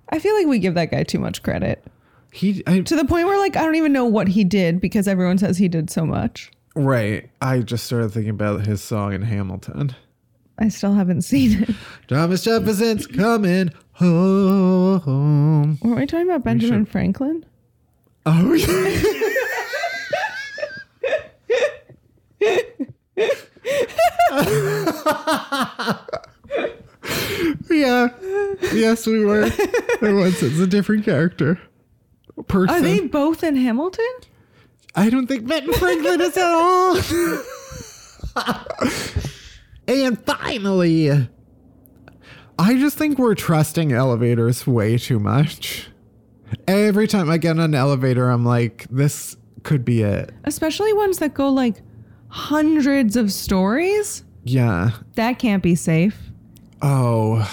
[0.09, 1.85] I feel like we give that guy too much credit.
[2.33, 5.09] He I, To the point where like I don't even know what he did because
[5.09, 6.51] everyone says he did so much.
[6.75, 7.29] right.
[7.41, 9.95] I just started thinking about his song in Hamilton.
[10.59, 11.71] I still haven't seen it.
[12.09, 15.79] Thomas Jefferson's coming home.
[15.83, 17.45] Were we talking about Benjamin Franklin?
[18.25, 19.03] Oh, yeah.
[27.71, 28.09] yeah.
[28.73, 29.45] Yes, we were.
[29.47, 30.43] It was.
[30.43, 31.59] It's a different character.
[32.49, 32.77] Person.
[32.77, 34.05] Are they both in Hamilton?
[34.95, 36.97] I don't think Ben Franklin is at all.
[39.89, 41.11] and finally,
[42.59, 45.89] I just think we're trusting elevators way too much.
[46.69, 50.31] Every time I get on an elevator, I'm like, this could be it.
[50.45, 51.83] Especially ones that go like
[52.29, 54.25] hundreds of stories.
[54.45, 54.93] Yeah.
[55.15, 56.26] That can't be safe.
[56.83, 57.51] Oh.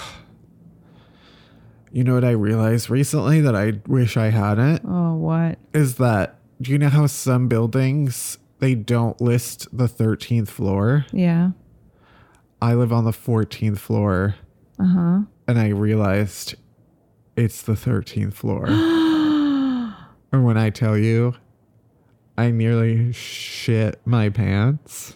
[1.92, 4.82] You know what I realized recently that I wish I hadn't?
[4.86, 5.60] Oh, what?
[5.74, 11.06] Is that, do you know how some buildings, they don't list the 13th floor?
[11.12, 11.52] Yeah.
[12.62, 14.36] I live on the 14th floor.
[14.80, 15.20] Uh huh.
[15.48, 16.56] and I realized
[17.36, 18.66] it's the 13th floor.
[20.32, 21.36] and when I tell you,
[22.38, 25.16] I nearly shit my pants.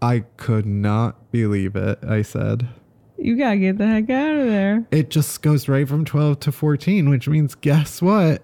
[0.00, 2.68] I could not believe it, I said.
[3.18, 4.86] You gotta get the heck out of there.
[4.90, 8.42] It just goes right from 12 to 14, which means guess what?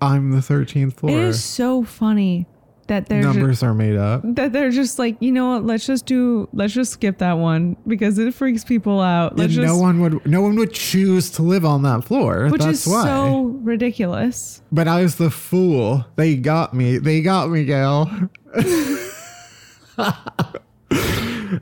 [0.00, 1.18] I'm the 13th floor.
[1.20, 2.46] is so funny
[2.86, 4.22] that they're ju- Numbers are made up.
[4.24, 5.64] that they're just like, you know what?
[5.64, 6.48] Let's just do.
[6.52, 9.36] Let's just skip that one because it freaks people out.
[9.36, 12.48] Let's And just, no one would no one would choose to live on that floor.
[12.48, 13.04] which That's is why.
[13.04, 14.62] so ridiculous.
[14.70, 16.06] But I was the fool.
[16.16, 16.98] They got me.
[16.98, 18.08] They got me, Gail.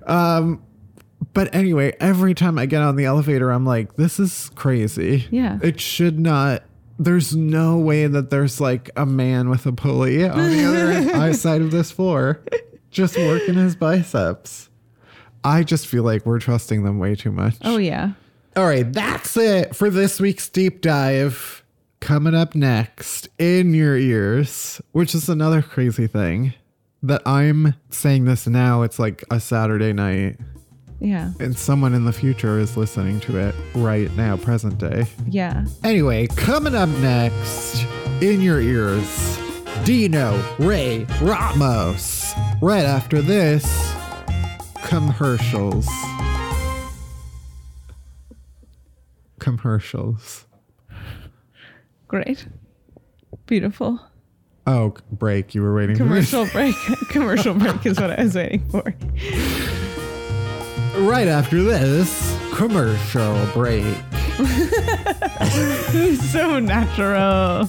[0.07, 0.63] um,
[1.35, 5.27] but anyway, every time I get on the elevator, I'm like, this is crazy.
[5.31, 5.59] Yeah.
[5.63, 6.63] It should not.
[6.99, 11.61] There's no way that there's like a man with a pulley on the other side
[11.61, 12.41] of this floor
[12.95, 14.71] just working his biceps.
[15.43, 17.57] I just feel like we're trusting them way too much.
[17.63, 18.13] Oh yeah.
[18.57, 21.63] All right, that's it for this week's deep dive.
[22.01, 26.53] Coming up next in your ears, which is another crazy thing
[27.03, 28.83] that I'm saying this now.
[28.83, 30.39] It's like a Saturday night,
[31.05, 31.33] Yeah.
[31.39, 35.07] and someone in the future is listening to it right now, present day.
[35.29, 35.67] Yeah.
[35.83, 37.85] Anyway, coming up next
[38.23, 39.39] in your ears,
[39.85, 42.33] Dino Ray Ramos.
[42.63, 43.93] Right after this,
[44.83, 45.87] commercials.
[49.41, 50.47] Commercials.
[52.09, 52.47] Great.
[53.47, 54.01] Beautiful.
[54.67, 55.55] Oh, break.
[55.55, 56.05] You were waiting for.
[56.05, 56.75] Commercial break.
[57.11, 58.95] Commercial break is what I was waiting for.
[60.97, 63.85] Right after this, commercial break.
[66.31, 67.69] so natural.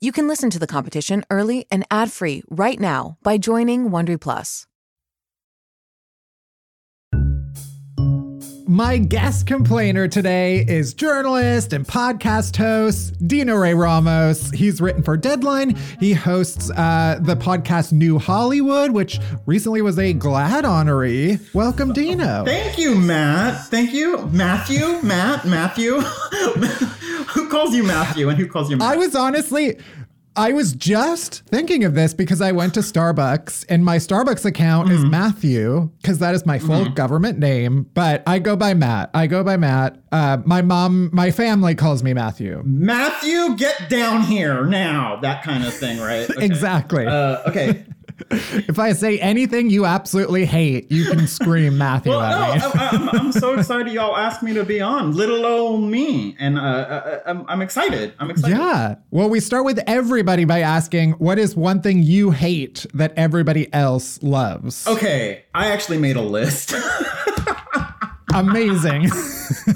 [0.00, 4.66] You can listen to The Competition early and ad-free right now by joining Wondery Plus.
[8.66, 14.50] My guest complainer today is journalist and podcast host Dino Ray Ramos.
[14.52, 15.76] He's written for Deadline.
[16.00, 21.54] He hosts uh, the podcast New Hollywood, which recently was a GLAAD honoree.
[21.54, 22.42] Welcome, Dino.
[22.46, 23.66] Thank you, Matt.
[23.66, 24.98] Thank you, Matthew.
[25.02, 26.00] Matt, Matthew.
[26.00, 28.94] who calls you Matthew and who calls you Matt?
[28.94, 29.78] I was honestly,
[30.36, 34.90] I was just thinking of this because I went to Starbucks and my Starbucks account
[34.90, 39.10] is Matthew because that is my full government name, but I go by Matt.
[39.14, 39.96] I go by Matt.
[40.10, 42.62] Uh, my mom, my family calls me Matthew.
[42.64, 45.16] Matthew, get down here now.
[45.16, 46.28] That kind of thing, right?
[46.34, 46.44] Okay.
[46.46, 47.06] Exactly.
[47.06, 47.84] Uh, okay.
[48.30, 52.70] If I say anything you absolutely hate, you can scream Matthew Well, at no, me.
[52.74, 56.58] I, I'm, I'm so excited y'all asked me to be on, little old me, and
[56.58, 58.14] uh, uh, I'm, I'm excited.
[58.18, 58.56] I'm excited.
[58.56, 58.96] Yeah.
[59.10, 63.72] Well, we start with everybody by asking what is one thing you hate that everybody
[63.72, 64.86] else loves?
[64.86, 66.74] Okay, I actually made a list.
[68.34, 69.08] Amazing.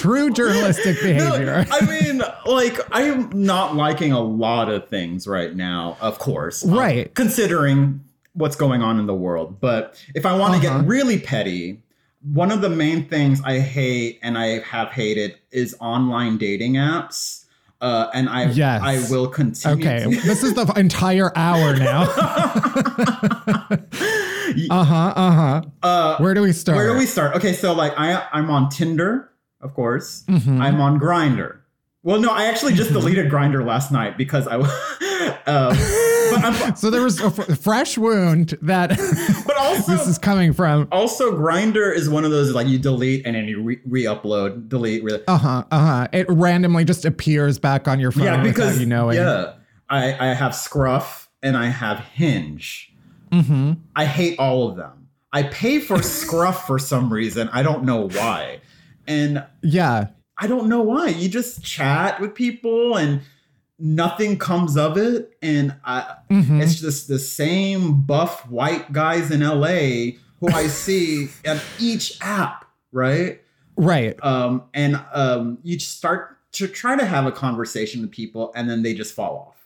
[0.00, 1.66] True journalistic No, behavior.
[1.70, 6.64] I mean, like, I'm not liking a lot of things right now, of course.
[6.64, 7.14] um, Right.
[7.14, 8.00] considering
[8.32, 9.60] what's going on in the world.
[9.60, 10.78] But if I want to Uh-huh.
[10.80, 11.82] get really petty,
[12.32, 17.44] one of the main things I hate and I have hated is online dating apps.
[17.82, 18.82] Uh, and I Yes.
[18.82, 19.86] I will continue.
[19.86, 22.02] Okay, to- this is the entire hour now.
[24.70, 25.12] uh huh.
[25.16, 25.62] Uh huh.
[25.82, 26.76] Uh, Where do we start?
[26.76, 27.36] Where do we start?
[27.36, 29.30] Okay, so like I I'm on Tinder,
[29.60, 30.24] of course.
[30.28, 30.60] Mhm.
[30.60, 31.58] I'm on Grindr.
[32.02, 34.56] Well, no, I actually just deleted Grindr last night because I.
[35.46, 35.74] uh,
[36.32, 38.90] but I'm, So there was a f- fresh wound that
[39.46, 40.88] but also this is coming from.
[40.92, 45.04] also Grindr is one of those like you delete and then you re- re-upload, delete.
[45.04, 45.64] Re- Uh huh.
[45.70, 46.08] Uh huh.
[46.12, 49.16] It randomly just appears back on your phone yeah, because you knowing.
[49.18, 49.54] yeah,
[49.90, 52.92] I I have Scruff and I have Hinge.
[53.32, 53.72] Mm-hmm.
[53.94, 55.08] I hate all of them.
[55.32, 57.48] I pay for Scruff for some reason.
[57.52, 58.60] I don't know why.
[59.10, 60.06] And Yeah.
[60.38, 61.08] I don't know why.
[61.08, 63.20] You just chat with people and
[63.78, 65.36] nothing comes of it.
[65.42, 66.62] And I, Mhm.
[66.62, 72.64] it's just the same buff white guys in LA who I see at each app,
[72.92, 73.40] right?
[73.76, 74.16] Right.
[74.24, 78.68] Um, and um, you just start to try to have a conversation with people and
[78.70, 79.56] then they just fall off.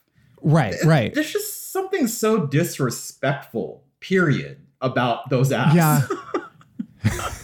[0.43, 0.75] Right.
[0.85, 1.15] Right.
[1.15, 5.75] There's just something so disrespectful, period, about those apps.
[5.75, 6.03] Yeah.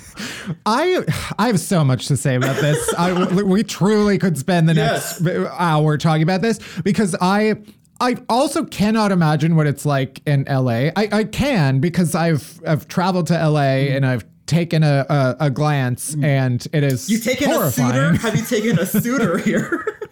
[0.66, 1.04] I
[1.38, 2.94] I have so much to say about this.
[2.94, 5.20] I, we truly could spend the Yes.
[5.20, 7.56] next hour talking about this because I
[8.00, 10.90] I also cannot imagine what it's like in LA.
[10.96, 13.96] I, I can because I've I've traveled to LA mm.
[13.96, 16.24] and I've taken a, a, a glance mm.
[16.24, 17.92] and it is you taken a horrifying.
[17.92, 18.16] suitor?
[18.18, 19.86] Have you taken a suitor here?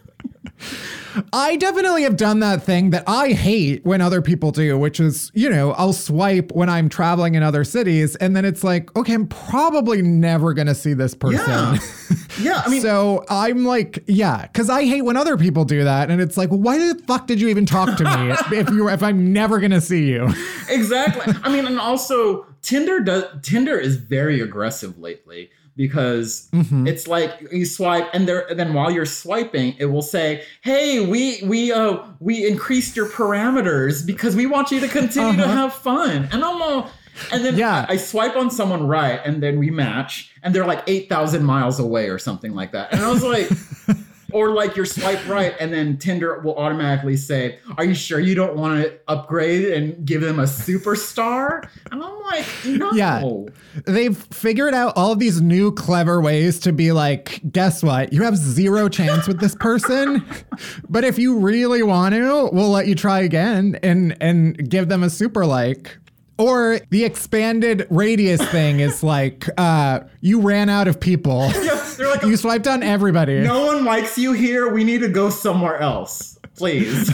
[1.33, 5.31] I definitely have done that thing that I hate when other people do, which is,
[5.35, 9.15] you know, I'll swipe when I'm traveling in other cities, and then it's like, okay,
[9.15, 11.39] I'm probably never gonna see this person.
[11.47, 11.79] Yeah.
[12.41, 16.11] yeah, I mean, so I'm like, yeah, because I hate when other people do that,
[16.11, 19.03] and it's like, why the fuck did you even talk to me if you if
[19.03, 20.29] I'm never gonna see you?
[20.69, 21.35] exactly.
[21.43, 26.87] I mean, and also Tinder does Tinder is very aggressive lately because Mm-hmm.
[26.87, 31.01] it's like you swipe and there and then while you're swiping, it will say, "Hey,
[31.13, 35.55] we we uh we increased your parameters because we want you to continue to Uh-huh.
[35.63, 36.91] have fun." And I'm all
[37.33, 37.85] and then Yeah.
[37.89, 41.81] I, swipe on someone right, and then we match, and they're like eight thousand miles
[41.81, 42.93] away or something like that.
[42.93, 43.49] And I was like,
[44.33, 48.35] or like your swipe right, and then Tinder will automatically say, "Are you sure you
[48.35, 52.93] don't want to upgrade and give them a superstar?" And I'm like, no.
[52.93, 53.83] Yeah.
[53.85, 58.13] They've figured out all these new clever ways to be like, guess what?
[58.13, 60.25] You have zero chance with this person,
[60.89, 65.03] but if you really want to, we'll let you try again and and give them
[65.03, 65.97] a super like.
[66.39, 71.51] Or the expanded radius thing is like, uh, you ran out of people.
[71.53, 73.41] Yeah, they're like, You swiped on everybody.
[73.41, 74.73] no one likes you here.
[74.73, 77.11] We need to go somewhere else, please.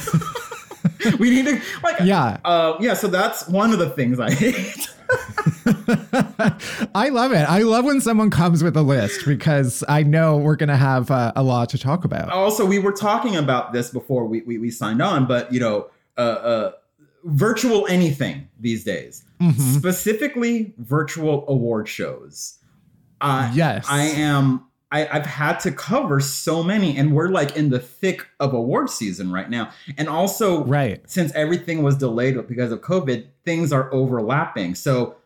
[1.18, 2.38] we need to like, Yeah.
[2.44, 2.92] uh, yeah.
[2.94, 4.88] So that's one of the things I hate.
[6.94, 7.48] I love it.
[7.48, 11.10] I love when someone comes with a list because I know we're going to have
[11.10, 12.30] uh, a lot to talk about.
[12.30, 15.88] also we were talking about this before we, we, we signed on but you know
[16.16, 16.72] uh, uh,
[17.24, 19.72] virtual anything these days Mm-hmm.
[19.78, 22.58] specifically virtual award shows
[23.20, 23.86] uh, Yes.
[23.88, 28.26] i am I, i've had to cover so many and we're like in the thick
[28.40, 31.02] of award season right now and also Right.
[31.10, 35.16] since everything was delayed because of covid things are overlapping so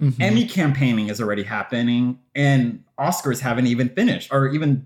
[0.00, 0.18] Mhm.
[0.18, 4.82] Emmy campaigning is already happening, and Oscars haven't even finished or even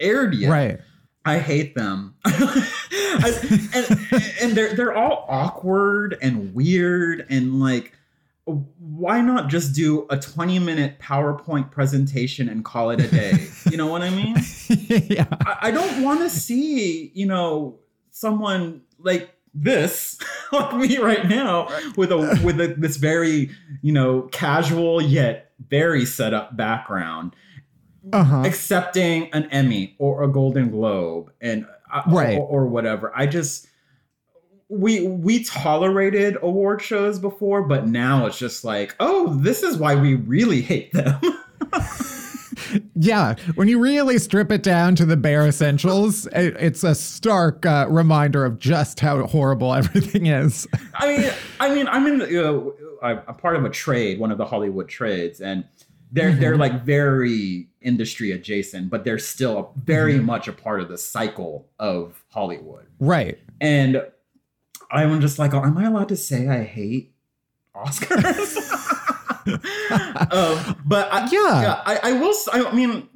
[0.00, 0.50] aired yet.
[0.50, 0.80] Right.
[1.24, 2.14] I hate them.
[2.24, 7.92] I- and and they're they're all awkward and weird and like
[8.44, 13.48] why not just do a 20 minute PowerPoint presentation and call it a day?
[13.70, 14.36] You know what I mean?
[14.68, 15.26] yeah.
[15.46, 17.78] I, I don't want to see, you know,
[18.10, 20.18] someone like this
[20.52, 23.50] like me right now with a with a, this very,
[23.82, 27.34] you know, casual yet very set up background
[28.12, 28.42] Uh-huh.
[28.46, 32.38] accepting an Emmy or a Golden Globe and uh, Right.
[32.38, 33.12] or, or whatever.
[33.14, 33.66] I just
[34.68, 39.96] we we tolerated award shows before, but now it's just like, oh, this is why
[39.96, 41.20] we really hate them.
[42.94, 47.64] Yeah, when you really strip it down to the bare essentials, it, it's a stark
[47.64, 50.68] uh, reminder of just how horrible everything is.
[50.94, 52.20] I mean, I mean, I'm in.
[52.30, 55.64] You know, I'm I'm part of a trade, one of the Hollywood trades, and
[56.12, 56.60] they're they're mm-hmm.
[56.60, 60.26] like very industry adjacent, but they're still very mm-hmm.
[60.26, 62.86] much a part of the cycle of Hollywood.
[62.98, 63.38] Right.
[63.60, 64.02] And
[64.90, 67.12] I'm just like, oh, am I allowed to say I hate
[67.74, 68.56] Oscars?
[70.32, 71.82] um, but I, Yeah.
[71.86, 72.34] I, I will.
[72.52, 73.08] I mean,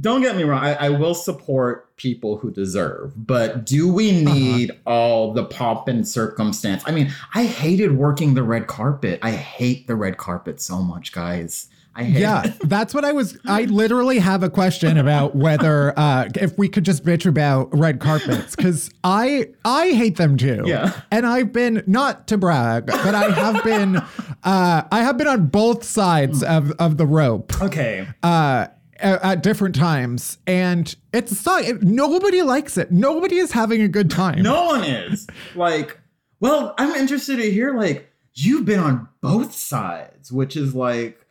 [0.00, 0.62] don't get me wrong.
[0.62, 4.34] I, I will support people who deserve, but do we uh-huh.
[4.34, 6.82] need all the pomp and circumstance?
[6.86, 9.20] I mean, I hated working the red carpet.
[9.22, 11.68] I hate the red carpet so much, guys.
[11.94, 13.38] I hate Yeah, that's what I was.
[13.46, 18.00] I literally have a question about whether uh, if we could just bitch about red
[18.00, 20.62] carpets because I I hate them too.
[20.66, 21.00] Yeah.
[21.10, 25.46] and I've been not to brag, but I have been uh, I have been on
[25.46, 27.60] both sides of of the rope.
[27.60, 28.06] Okay.
[28.22, 28.68] uh,
[28.98, 31.44] at, at different times, and it's.
[31.46, 32.90] It, nobody likes it.
[32.92, 34.42] Nobody is having a good time.
[34.42, 35.26] No one is.
[35.54, 35.98] Like,
[36.40, 41.21] well, I'm interested to hear, like, you've been on both sides, which is like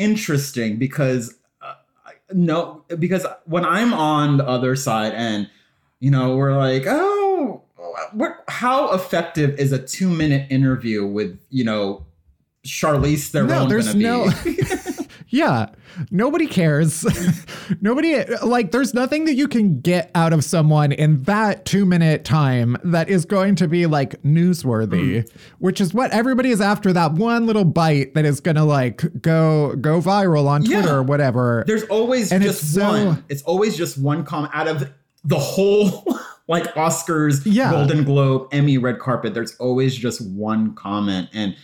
[0.00, 1.74] interesting because uh,
[2.32, 5.48] no, because when I'm on the other side and,
[6.00, 7.62] you know, we're like, oh,
[8.12, 12.06] what, how effective is a two minute interview with, you know,
[12.64, 14.30] Charlize Theron No, there's no.
[15.30, 15.66] yeah,
[16.10, 17.04] nobody cares.
[17.80, 18.72] nobody like.
[18.72, 23.08] There's nothing that you can get out of someone in that two minute time that
[23.08, 24.90] is going to be like newsworthy,
[25.24, 25.30] Mm.
[25.58, 26.92] which is what everybody is after.
[26.92, 30.94] That one little bite that is gonna like go go viral on Twitter Yeah.
[30.94, 31.64] or whatever.
[31.66, 33.24] There's always And just it's so- one.
[33.28, 34.90] It's always just one comment out of
[35.24, 36.18] the whole
[36.48, 37.70] like Oscars, Yeah.
[37.70, 39.34] Golden Globe, Emmy, red carpet.
[39.34, 41.54] There's always just one comment, and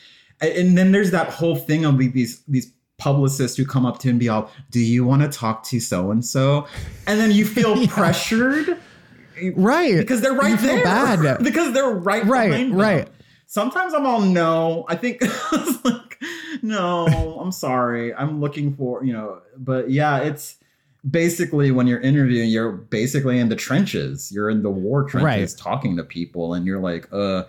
[0.41, 4.11] and then there's that whole thing of these these publicists who come up to you
[4.13, 6.67] and be all, "Do you want to talk to so and so?"
[7.07, 8.79] And then you feel pressured
[9.55, 10.85] right because they're right You there.
[10.85, 11.39] bad.
[11.45, 13.09] because they're right, Right, right.
[13.47, 14.85] Sometimes I'm all no.
[14.89, 15.21] I think
[15.85, 16.21] like
[16.63, 17.07] no.
[17.41, 18.13] I'm sorry.
[18.15, 19.41] I'm looking for you know.
[19.57, 20.57] But yeah, it's
[21.11, 24.31] basically when you're interviewing, you're basically in the trenches.
[24.33, 25.63] You're in the war trenches, Right.
[25.63, 27.45] talking to people, and you're like, uh.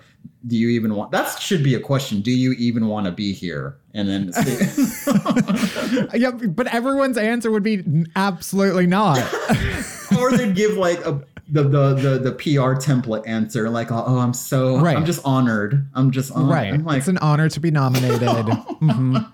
[0.46, 1.12] Do you even want?
[1.12, 2.22] That should be a question.
[2.22, 3.78] Do you even want to be here?
[3.94, 4.32] And then,
[6.14, 7.84] yeah, but everyone's answer would be
[8.16, 9.20] absolutely not.
[10.20, 14.34] or they'd give like a the the the, the PR template answer, like, oh, I'm
[14.34, 14.96] so, Right.
[14.98, 15.88] I'm just honored.
[15.94, 16.50] I'm just honored.
[16.50, 16.74] right.
[16.74, 18.22] I'm like, it's an honor to be nominated.
[18.28, 19.26] Mhm.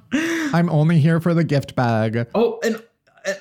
[0.54, 2.28] I'm only here for the gift bag.
[2.36, 2.82] Oh, and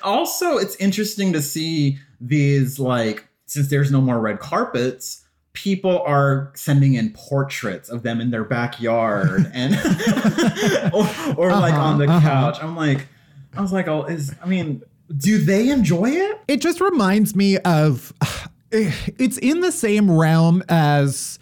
[0.01, 5.23] also it's interesting to see these like since there's no more red carpets,
[5.53, 9.75] people are sending in portraits of them in their backyard and
[10.93, 11.07] or,
[11.37, 12.19] or like Uh-huh, on the uh-huh.
[12.21, 12.57] couch.
[12.61, 13.07] I'm like,
[13.55, 14.81] I was like, oh, is I mean,
[15.15, 16.39] do they enjoy it?
[16.47, 18.13] It just reminds me of
[19.19, 21.37] it's in the same realm as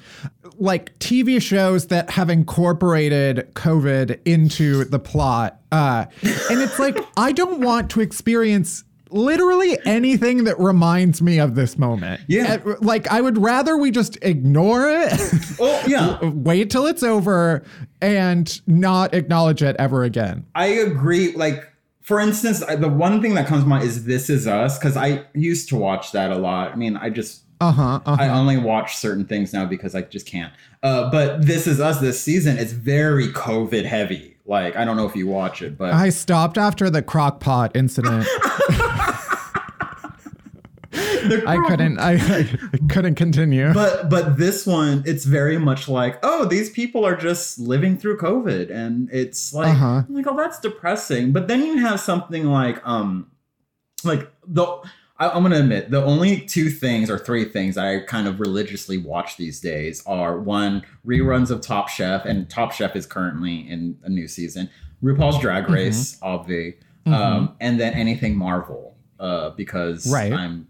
[0.57, 5.61] like TV shows that have incorporated COVID into the plot.
[5.71, 11.55] Uh, and it's like, I don't want to experience literally anything that reminds me of
[11.55, 12.21] this moment.
[12.27, 12.57] Yeah.
[12.81, 15.13] Like, I would rather we just ignore it,
[15.59, 17.63] Oh yeah, wait till it's over,
[18.01, 20.45] and not acknowledge it ever again.
[20.53, 21.33] I agree.
[21.33, 21.70] Like,
[22.01, 25.23] for instance, the one thing that comes to mind is This Is Us, because I
[25.33, 26.71] used to watch that a lot.
[26.71, 27.99] I mean, I just Uh huh.
[28.05, 28.17] Uh-huh.
[28.19, 30.51] I only watch certain things now because I just can't.
[30.81, 34.37] Uh, but This Is Us this season is very COVID heavy.
[34.45, 37.75] Like, I don't know if you watch it, but I stopped after the crock pot
[37.75, 38.27] incident.
[41.47, 41.99] I couldn't.
[41.99, 43.73] I, I couldn't continue.
[43.73, 48.17] But but this one, it's very much like, oh, these people are just living through
[48.17, 50.03] COVID, and it's like, Uh-huh.
[50.09, 51.31] Like, oh, that's depressing.
[51.31, 53.31] But then you have something like, um,
[54.03, 54.65] like the.
[55.19, 58.97] I, I'm gonna admit the only two things or three things I kind of religiously
[58.97, 63.99] watch these days are one reruns of Top Chef, and Top Chef is currently in
[64.03, 64.67] a new season.
[65.03, 65.73] RuPaul's Drag Mm-hmm.
[65.73, 70.33] Race, obvi, um, and then anything Marvel, uh, because Right.
[70.33, 70.67] I'm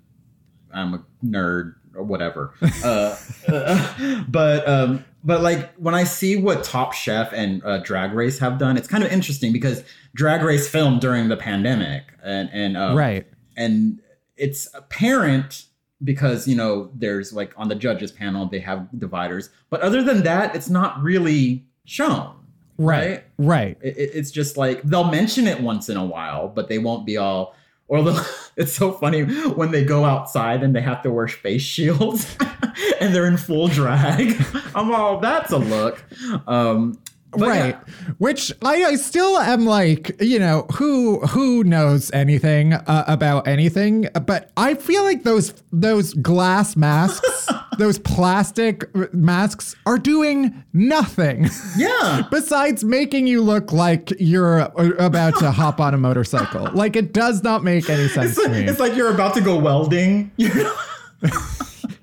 [0.74, 2.54] I'm a nerd or whatever.
[2.84, 3.18] uh,
[3.48, 8.40] uh, but um, but like when I see what Top Chef and uh, Drag Race
[8.40, 9.84] have done, it's kind of interesting because
[10.16, 13.28] Drag Race filmed during the pandemic, and and uh, right.
[13.58, 14.00] and
[14.38, 15.66] it's apparent
[16.04, 20.24] because you know there's like on the judges panel they have dividers, but other than
[20.24, 22.36] that, it's not really shown.
[22.78, 23.24] Right.
[23.38, 23.78] Right.
[23.82, 27.06] It, it- it's just like they'll mention it once in a while, but they won't
[27.06, 27.56] be all.
[27.92, 31.62] Or the, it's so funny when they go outside and they have to wear face
[31.62, 32.38] shields
[33.02, 34.42] and they're in full drag.
[34.76, 36.02] I'm all that's a look.
[36.48, 36.98] Um,
[37.32, 38.14] but right yeah.
[38.18, 44.08] which I, I still am like you know who who knows anything uh, about anything
[44.26, 52.24] but i feel like those those glass masks those plastic masks are doing nothing Yeah.
[52.32, 54.60] besides making you look like you're
[55.00, 58.50] about to hop on a motorcycle like it does not make any sense It's to
[58.50, 60.32] like, me it's like you're about to go welding.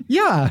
[0.09, 0.51] Yeah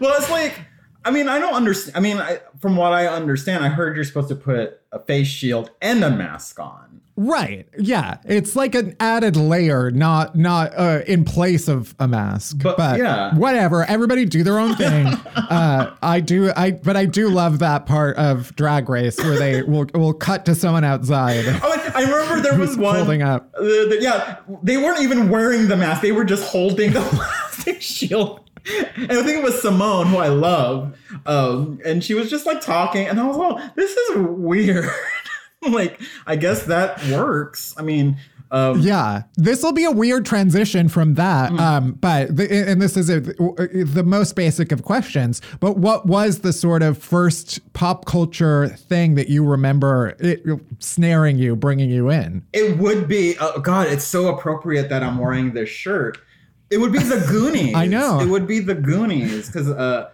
[0.00, 0.60] well, it's like,
[1.08, 1.96] I mean, I don't understand.
[1.96, 5.26] I mean, I, from what I understand, I heard you're supposed to put a face
[5.26, 7.00] shield and a mask on.
[7.16, 7.66] Right.
[7.78, 8.18] Yeah.
[8.26, 12.58] It's like an added layer, not not uh, in place of a mask.
[12.62, 13.34] But, yeah.
[13.34, 13.84] whatever.
[13.84, 15.06] Everybody do their own thing.
[15.34, 16.52] uh, I do.
[16.54, 20.44] I but I do love that part of Drag Race where they will will cut
[20.44, 21.44] to someone outside.
[21.60, 22.96] Oh, I remember there was one.
[22.96, 23.52] holding up.
[23.58, 23.64] uh,
[23.98, 26.02] yeah, they weren't even wearing the mask.
[26.02, 27.00] They were just holding the
[27.58, 28.47] plastic shield.
[28.96, 30.96] And I think it was Simone, who I love.
[31.26, 34.90] Um, and she was just like talking, and I was like, this is weird.
[35.68, 37.74] like, I guess that works.
[37.76, 38.18] I mean,
[38.50, 41.52] um, Yeah, this will be a weird transition from that.
[41.52, 41.60] Mm.
[41.60, 45.42] Um, but the, and this is a, the most basic of questions.
[45.60, 50.42] But what was the sort of first pop culture thing that you remember it,
[50.78, 52.44] snaring you, bringing you in?
[52.52, 53.36] It would be.
[53.40, 56.18] Oh God, it's so appropriate that I'm wearing this shirt.
[56.70, 57.74] It would be the Goonies.
[57.74, 58.20] I know.
[58.20, 60.10] It would be the Goonies because uh,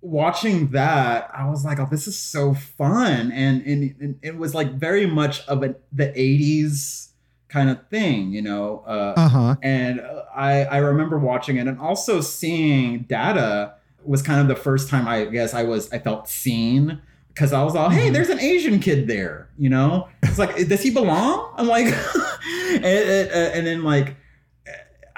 [0.00, 4.54] watching that, I was like, "Oh, this is so fun," and and, and it was
[4.54, 7.08] like very much of a the '80s
[7.48, 8.82] kind of thing, you know.
[8.86, 9.56] Uh, Uh huh.
[9.62, 13.74] and uh, I I remember watching it and also seeing Data
[14.04, 17.62] was kind of the first time I guess I was I felt seen because I
[17.62, 21.52] was all hey there's an Asian kid there you know it's like does he belong
[21.58, 21.84] I'm like
[22.72, 24.16] and, and, and then like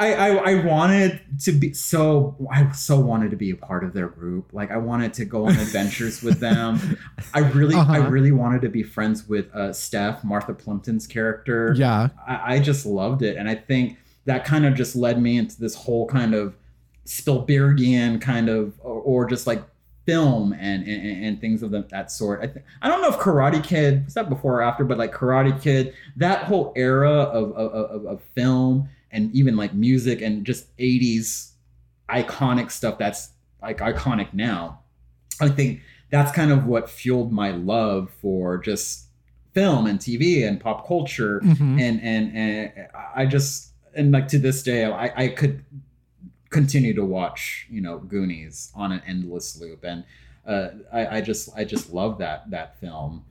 [0.02, 3.92] I, I I wanted to be so I so wanted to be a part of
[3.92, 6.98] their group like I wanted to go on adventures with them
[7.34, 8.08] I really I Uh-huh.
[8.10, 12.08] really wanted to be friends with uh, Steph Martha Plimpton's character Yeah.
[12.26, 13.36] I, I just loved it.
[13.38, 16.54] And I think that kind of just led me into this whole kind of
[17.06, 19.62] Spielbergian kind of, or, or just like
[20.06, 22.40] film and, and, and things of that sort.
[22.42, 25.12] I, th- I don't know if Karate Kid, was that before or after, but like
[25.12, 30.44] Karate Kid, that whole era of, of, of, of film and even like music and
[30.44, 31.52] just 80s
[32.08, 34.80] iconic stuff that's like iconic now.
[35.40, 39.06] I think that's kind of what fueled my love for just
[39.54, 41.80] film and TV and pop culture Mhm.
[41.80, 45.64] and and and I just and like to this day I I could
[46.50, 50.04] continue to watch you know Goonies on an endless loop and
[50.46, 53.24] uh, I I just I just love that that film.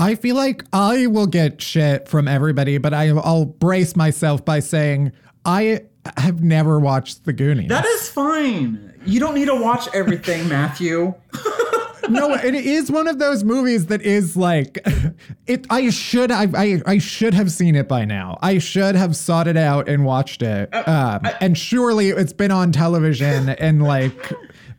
[0.00, 4.60] I feel like I will get shit from everybody, but I, I'll brace myself by
[4.60, 5.12] saying
[5.44, 5.82] I
[6.16, 7.68] have never watched The Goonies.
[7.68, 8.94] That is fine.
[9.04, 11.14] You don't need to watch everything, Matthew.
[12.08, 14.78] no, it is one of those movies that is like
[15.46, 15.66] it.
[15.70, 18.38] I should I, I I should have seen it by now.
[18.42, 20.70] I should have sought it out and watched it.
[20.88, 24.32] Um, and surely it's been on television and like,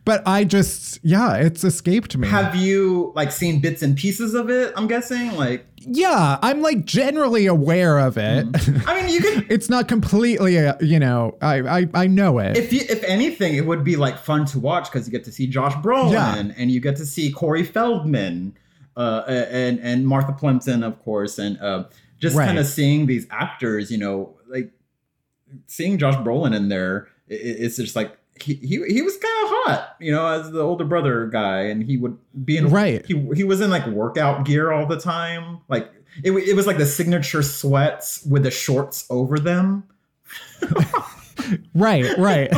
[0.04, 2.28] but I just yeah, it's escaped me.
[2.28, 4.72] Have you like seen bits and pieces of it?
[4.76, 8.46] I'm guessing like yeah, I'm like generally aware of it.
[8.86, 12.56] I mean you could it's not completely, uh, you know, I I, I know it.
[12.56, 15.32] if you, if anything, it would be like fun to watch because you get to
[15.32, 16.52] see Josh Brolin Yeah.
[16.56, 18.56] and you get to see Corey Feldman,
[18.96, 21.84] uh, and and Martha Plimpton, of course, and uh,
[22.18, 22.46] just Right.
[22.46, 24.70] kind of seeing these actors, you know, like
[25.66, 28.16] seeing Josh Brolin in there, it's just like.
[28.40, 31.82] He, he, he was kind of hot, you know, as the older brother guy, and
[31.82, 33.04] he would be in Right.
[33.06, 35.90] He he was in like workout gear all the time, like
[36.24, 39.84] it, it was like the signature sweats with the shorts over them.
[41.74, 42.50] Right, right.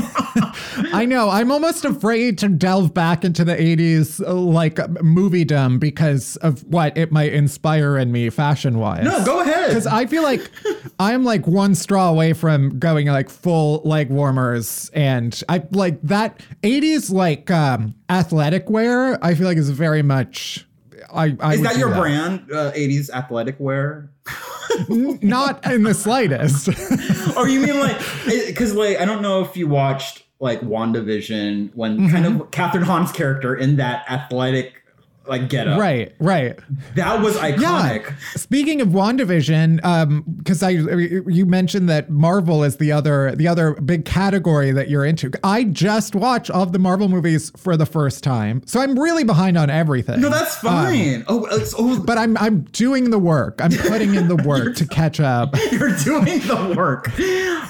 [0.92, 1.30] I know.
[1.30, 6.96] I'm almost afraid to delve back into the 80s uh, like moviedom because of what
[6.96, 9.04] it might inspire in me fashion wise.
[9.04, 9.68] No, go ahead.
[9.68, 10.50] Because I feel like
[10.98, 16.40] I'm like one straw away from going like full leg warmers and I like that
[16.62, 20.66] 80s like um athletic wear, I feel like is very much
[21.14, 22.50] I, I Is that your brand?
[22.52, 24.10] Uh, 80s athletic wear?
[24.88, 26.68] Not in the slightest.
[27.36, 27.96] or you mean like
[28.46, 32.40] because like I don't know if you watched like WandaVision when kind Mm-hmm.
[32.42, 34.82] of Kathryn Hahn's character in that athletic
[35.26, 35.80] like get up.
[35.80, 36.58] Right, right.
[36.96, 38.08] That was iconic.
[38.08, 38.16] Yeah.
[38.36, 43.74] Speaking of WandaVision, um, because I you mentioned that Marvel is the other the other
[43.74, 45.30] big category that you're into.
[45.42, 49.24] I just watched all of the Marvel movies for the first time, so I'm really
[49.24, 50.20] behind on everything.
[50.20, 51.24] No, that's fine.
[51.28, 53.60] oh, it's, oh, But I'm I'm doing the work.
[53.62, 55.54] I'm putting in the work to catch up.
[55.72, 57.10] you're doing the work.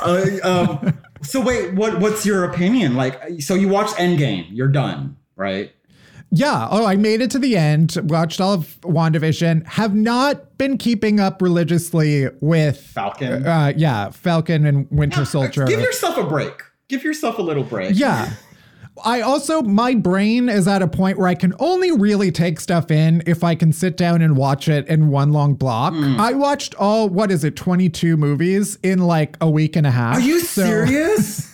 [0.01, 2.95] Uh, um, so wait, what what's your opinion?
[2.97, 5.73] Like, so you watched Endgame, you're done, right?
[6.35, 6.69] Yeah.
[6.71, 7.97] Oh, I made it to the end.
[8.05, 9.67] Watched all of WandaVision.
[9.67, 13.47] Have not been keeping up religiously with Falcon.
[13.47, 15.65] Uh, yeah, Falcon and Winter Soldier.
[15.65, 16.53] Give yourself a break.
[16.89, 17.93] Give yourself a little break.
[17.97, 18.31] Yeah.
[19.05, 22.91] I also, my brain is at a point where I can only really take stuff
[22.93, 25.93] in if I can sit down and watch it in one long block.
[25.95, 26.21] Hmm.
[26.21, 30.17] I watched all, what is it, 22 movies in like a week and a half.
[30.19, 31.51] Are you So- serious?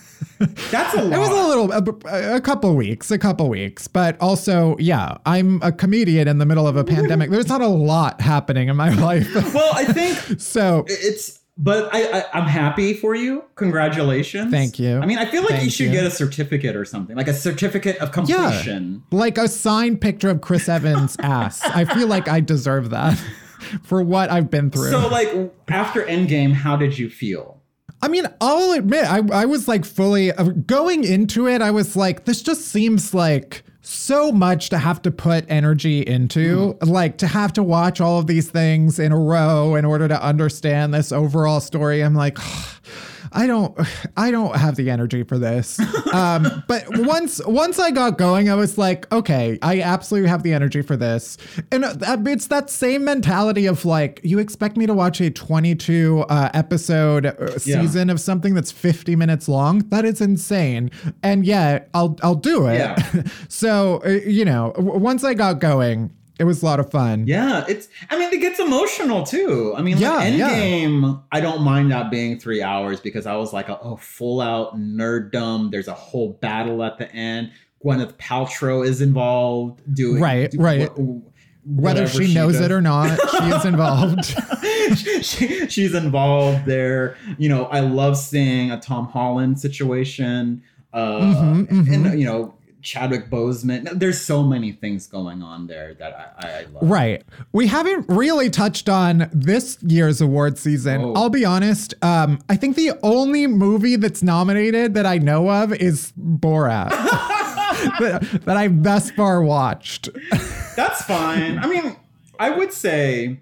[0.71, 1.13] That's a lot.
[1.13, 5.61] It was a little, a, a couple weeks, a couple weeks, but also, yeah, I'm
[5.61, 7.29] a comedian in the middle of a pandemic.
[7.29, 9.27] There's not a lot happening in my life.
[9.53, 11.39] well, I think so it's.
[11.57, 13.43] But I, I I'm happy for you.
[13.55, 14.51] Congratulations.
[14.51, 14.97] Thank you.
[14.99, 15.91] I mean, I feel like you should you.
[15.91, 18.41] get a certificate or something, like a certificate of completion.
[18.41, 18.49] Yeah.
[18.49, 19.03] completion.
[19.11, 21.61] like a signed picture of Chris Evans' ass.
[21.63, 23.17] I feel like I deserve that
[23.83, 24.89] for what I've been through.
[24.91, 27.60] So, like after Endgame, how did you feel?
[28.03, 31.61] I mean, I'll admit, I, I was like fully uh, going into it.
[31.61, 36.77] I was like, this just seems like so much to have to put energy into,
[36.81, 40.23] like to have to watch all of these things in a row in order to
[40.23, 42.03] understand this overall story.
[42.03, 42.37] I'm like,
[43.33, 43.77] I don't,
[44.17, 45.79] I don't have the energy for this.
[46.13, 50.53] Um, but once, once I got going, I was like, okay, I absolutely have the
[50.53, 51.37] energy for this.
[51.71, 51.95] And uh,
[52.27, 57.25] it's that same mentality of like, you expect me to watch a 22 uh, episode
[57.25, 57.57] uh, Yeah.
[57.57, 59.79] season of something that's 50 minutes long?
[59.89, 60.91] That is insane.
[61.23, 62.75] And yet, I'll, I'll do it.
[62.79, 63.23] Yeah.
[63.47, 66.11] so, uh, you know, once I got going,
[66.41, 67.25] it was a lot of fun.
[67.27, 67.87] Yeah, it's.
[68.09, 69.73] I mean, it gets emotional too.
[69.77, 70.49] I mean, like Yeah, yeah.
[70.49, 71.23] Endgame.
[71.31, 75.71] I don't mind that being three hours because I was like, oh, full out nerddom.
[75.71, 77.51] There's a whole battle at the end.
[77.85, 79.81] Gwyneth Paltrow is involved.
[79.95, 80.89] Doing Right, do- right.
[80.89, 82.61] wh- Whether whatever she, knows does.
[82.65, 84.25] it or not, she is involved.
[85.23, 87.15] she, she's involved there.
[87.37, 90.63] You know, I love seeing a Tom Holland situation.
[90.93, 91.93] Uh, Mhm, mhm.
[92.11, 93.99] And, you know, Chadwick Boseman.
[93.99, 96.89] There's so many things going on there that I, I, I love.
[96.89, 97.23] Right.
[97.51, 101.01] We haven't really touched on this year's award season.
[101.01, 101.13] Oh.
[101.13, 101.93] I'll be honest.
[102.01, 106.89] Um, I think the only movie that's nominated that I know of is Borat.
[107.99, 110.09] that, that I've thus far watched.
[110.75, 111.59] That's fine.
[111.59, 111.95] I mean,
[112.39, 113.41] I would say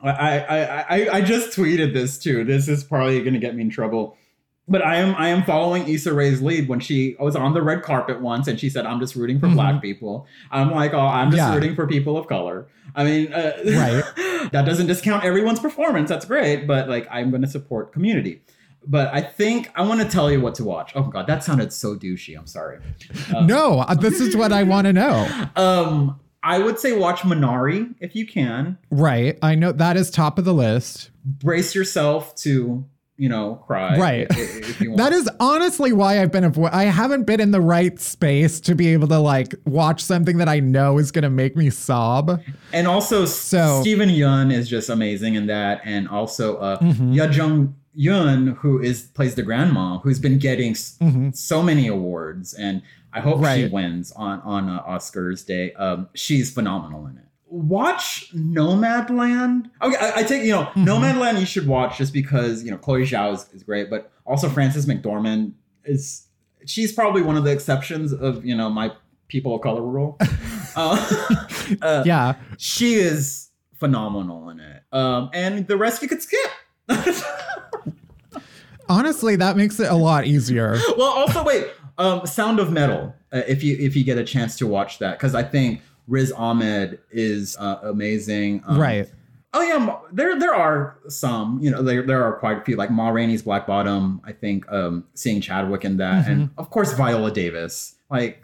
[0.00, 2.44] I I, I I just tweeted this too.
[2.44, 4.16] This is probably going to get me in trouble.
[4.68, 7.82] But I am I am following Issa Rae's lead when she was on the red
[7.82, 10.26] carpet once and she said I'm just rooting for black people.
[10.52, 11.52] I'm like, "Oh, I'm just Yeah.
[11.54, 14.04] rooting for people of color." I mean, uh, Right.
[14.52, 16.08] that doesn't discount everyone's performance.
[16.08, 18.42] That's great, but like I'm going to support community.
[18.86, 20.92] But I think I want to tell you what to watch.
[20.94, 22.38] Oh god, that sounded so douchey.
[22.38, 22.78] I'm sorry.
[23.42, 25.48] no, uh, this is what I want to know.
[25.56, 28.76] Um, I would say watch Minari if you can.
[28.90, 29.38] Right.
[29.42, 31.10] I know that is top of the list.
[31.24, 32.84] Brace yourself to,
[33.22, 33.96] you know, cry.
[33.96, 34.26] Right.
[34.30, 34.96] If want.
[34.98, 38.74] That is honestly why I've been avo- I haven't been in the right space to
[38.74, 42.42] be able to like watch something that I know is going to make me sob.
[42.72, 47.14] and also, So- Steven Yeun is just amazing in that, and also uh, Mhm.
[47.14, 51.36] Ya Jung Yun, who is plays the grandma, who's been getting s- Mhm.
[51.36, 55.72] so many awards, and I hope she wins on on uh, Oscars day.
[55.74, 57.26] Um, she's phenomenal in it.
[57.54, 59.70] Watch Nomadland.
[59.82, 60.84] Okay, I, I take you know Mm-hmm.
[60.84, 61.38] Nomadland.
[61.38, 64.86] You should watch just because you know Chloe Zhao is, is great, but also Frances
[64.86, 65.52] McDormand
[65.84, 66.28] is
[66.64, 68.90] she's probably one of the exceptions of you know my
[69.28, 70.16] people of color rule.
[70.76, 71.36] uh,
[71.82, 72.36] uh, Yeah.
[72.56, 76.50] she is phenomenal in it, um, and the rest you could skip.
[78.88, 80.76] Honestly, that makes it a lot easier.
[80.96, 81.66] well, also wait,
[81.98, 83.14] um, Sound of Metal.
[83.32, 85.80] Uh, if you if you get a chance to watch that, because I think
[86.12, 88.62] Riz Ahmed is uh, amazing.
[88.66, 89.10] Um, right.
[89.54, 91.58] Oh yeah, there there are some.
[91.62, 92.76] You know, there there are quite a few.
[92.76, 94.20] Like Ma Rainey's Black Bottom.
[94.24, 97.96] I think um, seeing Chadwick in that, and of course Viola Davis.
[98.10, 98.42] Like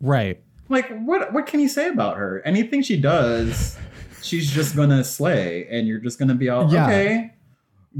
[0.00, 0.42] Right.
[0.70, 2.40] like what what can you say about her?
[2.46, 3.76] Anything she does,
[4.22, 6.86] she's just gonna slay, and you're just gonna be all Yeah.
[6.86, 7.34] okay.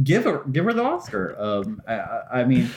[0.03, 1.37] Give her give her the Oscar.
[1.39, 2.71] Um, I- I, I mean,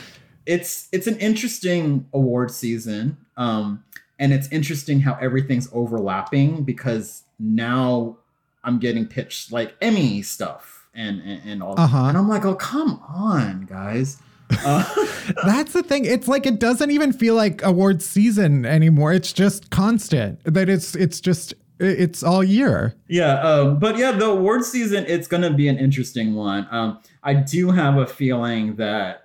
[0.45, 3.83] it's it's an interesting award season, um,
[4.23, 8.17] and it's interesting how everything's overlapping because now
[8.63, 12.05] I'm getting pitched like Emmy stuff and and, and all, Uh-huh.
[12.07, 14.17] and I'm like, oh come on, guys.
[14.65, 14.83] Uh,
[15.45, 16.05] That's the thing.
[16.05, 19.11] It's like it doesn't even feel like awards season anymore.
[19.11, 20.39] It's just constant.
[20.45, 22.93] That it's it's just It's all year.
[23.07, 26.67] Yeah, um, but yeah, the award season it's gonna be an interesting one.
[26.69, 29.22] Um, I do have a feeling that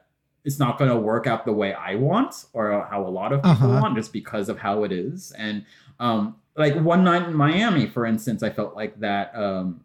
[0.48, 3.70] it's not gonna work out the way I want or how a lot of people
[3.70, 3.80] Uh-huh.
[3.82, 5.32] want, just because of how it is.
[5.44, 5.64] And
[6.00, 9.26] um, like one night in Miami, for instance, I felt like that.
[9.36, 9.82] Um,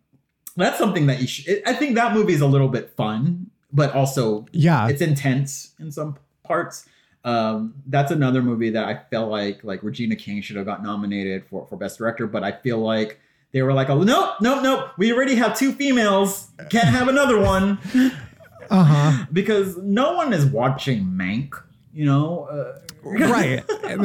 [0.56, 1.62] that's something that you should.
[1.66, 4.88] I think that movie is a little bit fun, but also Yeah.
[4.88, 6.86] it's intense in some parts.
[7.26, 11.44] Um, that's another movie that I felt like like Regina King should have got nominated
[11.50, 13.20] for for best director, but I feel like
[13.54, 17.40] they were like, oh nope, nope, nope, we already have two females, can't have another
[17.40, 17.78] one
[18.70, 19.26] Uh huh.
[19.34, 21.54] because no one is watching Mank,
[21.94, 22.46] you know.
[22.46, 23.64] Uh, right.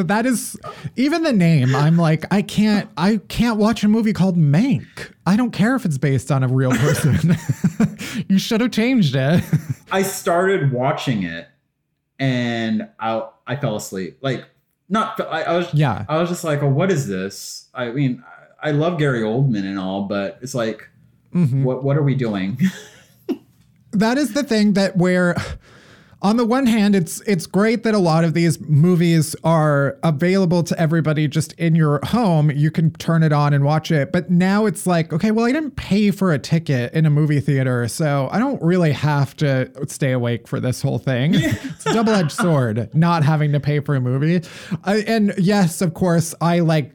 [0.08, 0.56] That is
[0.96, 1.74] even the name.
[1.76, 2.90] I'm like, I can't.
[2.96, 5.12] I can't watch a movie called Mank.
[5.24, 7.36] I don't care if it's based on a real person.
[8.28, 9.44] you should have changed it.
[9.92, 11.46] I started watching it
[12.18, 14.18] and I I fell asleep.
[14.20, 14.44] Like
[14.88, 16.04] not I, I was Yeah.
[16.08, 17.68] I was just like, oh, what is this?
[17.74, 18.24] I mean,
[18.62, 20.88] I I love Gary Oldman and all, but it's like,
[21.34, 21.62] Mm-hmm.
[21.62, 22.58] what what are we doing?
[23.98, 25.36] That is the thing that where
[26.20, 30.62] on the one hand it's it's great that a lot of these movies are available
[30.64, 32.50] to everybody just in your home.
[32.50, 34.10] You can turn it on and watch it.
[34.10, 37.40] But now it's like okay well i didn't pay for a ticket in a movie
[37.40, 41.34] theater so i don't really have to stay awake for this whole thing.
[41.34, 44.46] It's a double-edged sword not having to pay for a movie.
[44.84, 46.92] I, and yes of course i like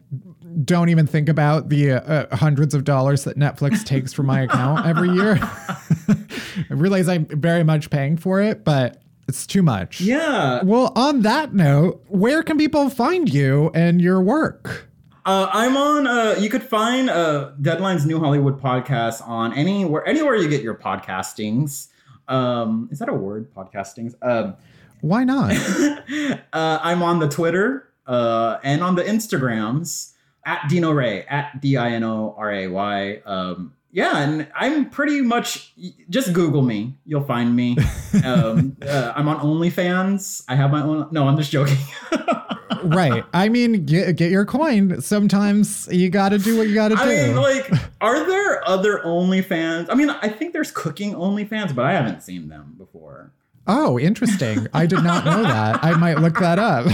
[0.66, 4.86] don't even think about the uh, hundreds of dollars that Netflix takes from my account
[4.86, 5.39] every year.
[6.70, 10.01] I realize I'm very much paying for it, but it's too much.
[10.01, 10.62] yeah.
[10.64, 14.89] Well, on that note, where can people find you and your work?
[15.26, 16.06] Uh, I'm on.
[16.06, 20.76] Uh, you could find uh, Deadline's New Hollywood podcast on anywhere anywhere you get your
[20.76, 21.88] podcastings.
[22.28, 23.54] Um, is that a word?
[23.54, 24.16] Podcastings.
[24.22, 24.56] Um,
[24.99, 25.54] Why not?
[26.54, 30.12] uh, I'm on the Twitter uh, and on the Instagrams
[30.45, 33.22] at Dino Ray at D I N O R A Y.
[33.26, 35.72] Um, yeah, and I'm pretty much
[36.10, 36.96] just Google me.
[37.06, 37.78] You'll find me.
[38.24, 40.44] Um, uh, I'm on OnlyFans.
[40.48, 41.08] I have my own.
[41.10, 41.80] No, I'm just joking.
[42.84, 43.24] right.
[43.34, 45.02] I mean, get, get your coin.
[45.02, 47.02] Sometimes you got to do what you got to do.
[47.02, 47.72] I mean, like,
[48.02, 49.88] are there other OnlyFans?
[49.89, 53.32] I mean, I think there's cooking OnlyFans, but I haven't seen them before.
[53.66, 54.68] oh, interesting.
[54.74, 55.84] I did not know that.
[55.84, 56.86] I might look that up.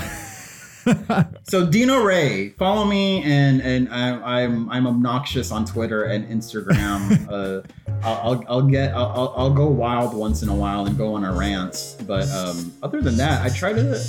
[1.43, 7.27] So Dino Ray, follow me, and and I, I'm I'm obnoxious on Twitter and Instagram.
[7.29, 7.61] uh,
[8.03, 11.23] I'll, I'll get I'll, I'll- I'll go wild once in a while and go on
[11.25, 13.99] a rant, but um, other than that, I try to.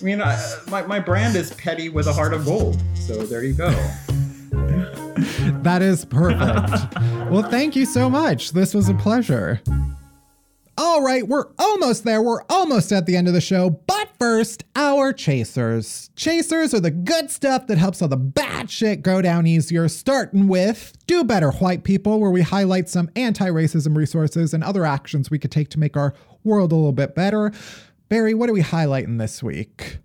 [0.00, 2.80] I mean, I, my my brand is petty with a heart of gold.
[2.94, 3.70] So there you go.
[5.62, 6.94] That is perfect.
[7.30, 8.52] well, thank you so much.
[8.52, 9.60] This was a pleasure.
[10.78, 12.22] All right, we're almost there.
[12.22, 13.68] We're almost at the end of the show.
[13.68, 16.10] But first, our chasers.
[16.14, 20.46] Chasers are the good stuff that helps all the bad shit go down easier, starting
[20.46, 25.30] with Do Better White People, where we highlight some anti racism resources and other actions
[25.30, 26.12] we could take to make our
[26.44, 27.50] world a little bit better.
[28.10, 29.98] Bari, what are we highlighting this week?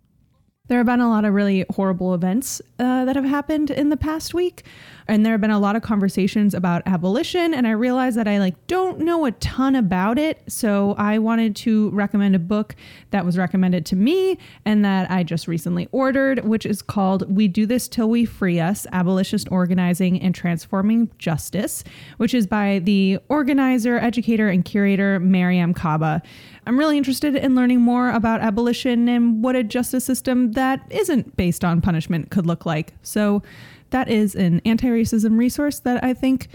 [0.67, 3.97] There have been a lot of really horrible events uh, that have happened in the
[3.97, 4.65] past week,
[5.07, 7.53] and there have been a lot of conversations about abolition.
[7.53, 11.55] And I realized that I like don't know a ton about it, so I wanted
[11.57, 12.75] to recommend a book
[13.11, 17.47] that was recommended to me and that I just recently ordered, which is called "We
[17.47, 21.83] Do This Till We Free Us: Abolitionist Organizing and Transforming Justice,"
[22.17, 26.23] which is by the organizer, educator, and curator Mariame Kaba.
[26.65, 31.37] I'm really interested in learning more about abolition and what a justice system that isn't
[31.37, 32.93] based on punishment could look like.
[33.03, 33.43] So,
[33.91, 36.49] that is an anti racism resource that I think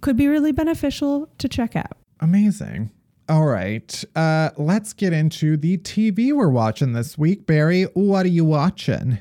[0.00, 1.96] could be really beneficial to check out.
[2.20, 2.90] Amazing.
[3.28, 4.04] All right.
[4.14, 7.44] Uh, let's get into the TV we're watching this week.
[7.44, 9.18] Bari, what are you watching?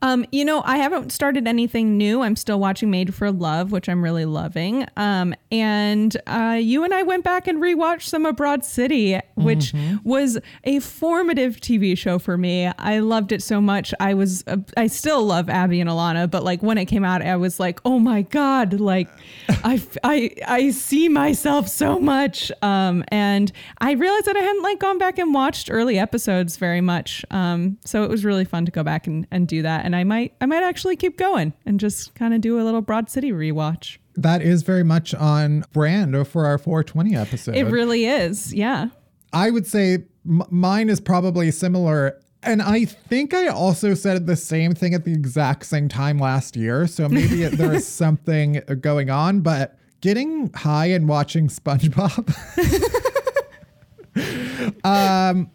[0.00, 2.22] Um, you know, I haven't started anything new.
[2.22, 4.86] I'm still watching Made for Love, which I'm really loving.
[4.96, 9.72] Um, and uh, you and I went back and rewatched some of Broad City, which
[10.02, 12.66] was a formative TV show for me.
[12.76, 13.94] I loved it so much.
[14.00, 17.22] I was, uh, I still love Abbi and Ilana, but like when it came out,
[17.22, 19.08] I was like, oh my god, like
[19.48, 22.50] I, I, I see myself so much.
[22.60, 26.80] Um, and I realized that I hadn't like gone back and watched early episodes very
[26.80, 27.24] much.
[27.30, 29.84] Um, so it was really fun to go back and, and do that.
[29.84, 32.82] And I might, I might actually keep going and just kind of do a little
[32.82, 33.98] Broad City rewatch.
[34.16, 37.56] That is very much on brand for our 420 episode.
[37.56, 38.54] It really is.
[38.54, 38.88] Yeah.
[39.32, 42.20] I would say m- mine is probably similar.
[42.42, 46.56] And I think I also said the same thing at the exact same time last
[46.56, 46.86] year.
[46.86, 52.30] So maybe it, there is something going on, but getting high and watching SpongeBob.
[54.84, 55.50] um,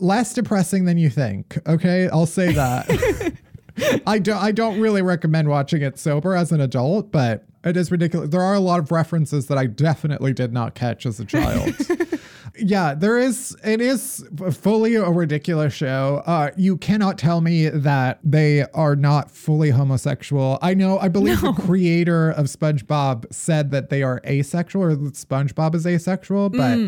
[0.00, 1.58] less depressing than you think.
[1.68, 2.08] Okay.
[2.08, 3.32] I'll say that.
[4.06, 7.90] I don't I don't really recommend watching it sober as an adult, but it is
[7.90, 8.30] ridiculous.
[8.30, 11.74] There are a lot of references that I definitely did not catch as a child.
[12.58, 16.22] yeah, there is it is fully a ridiculous show.
[16.26, 20.58] Uh you cannot tell me that they are not fully homosexual.
[20.62, 25.14] I know I believe the creator of SpongeBob said that they are asexual or that
[25.14, 26.78] SpongeBob is asexual, but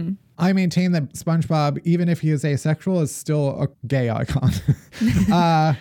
[0.40, 4.50] I maintain that SpongeBob, even if he is asexual, is still a gay icon.
[5.32, 5.74] uh,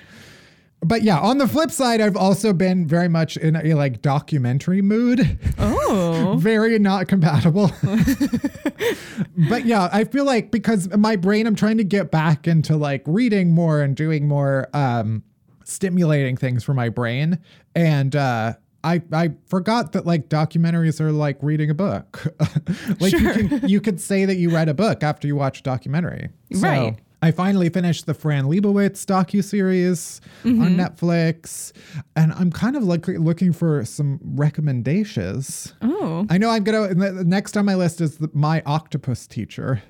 [0.82, 4.82] but yeah, on the flip side, I've also been very much in a like documentary
[4.82, 5.38] mood.
[5.58, 6.36] Oh.
[6.40, 7.72] very not compatible.
[9.50, 13.04] but yeah, I feel like because my brain, I'm trying to get back into like
[13.06, 15.24] reading more and doing more um,
[15.66, 17.40] stimulating things for my brain.
[17.76, 18.54] And uh,
[18.84, 22.26] I I forgot that like documentaries are like reading a book.
[23.02, 25.64] like you, can, you could say that you read a book after you watch a
[25.64, 26.30] documentary.
[26.54, 26.98] So, Right.
[27.22, 30.80] I finally finished the Fran Lebowitz docuseries on mm-hmm.
[30.80, 31.74] Netflix,
[32.16, 35.74] and I'm kind of like looking for some recommendations.
[35.82, 36.26] Oh.
[36.30, 36.94] I know I'm gonna.
[37.24, 39.82] Next on my list is the, my octopus teacher.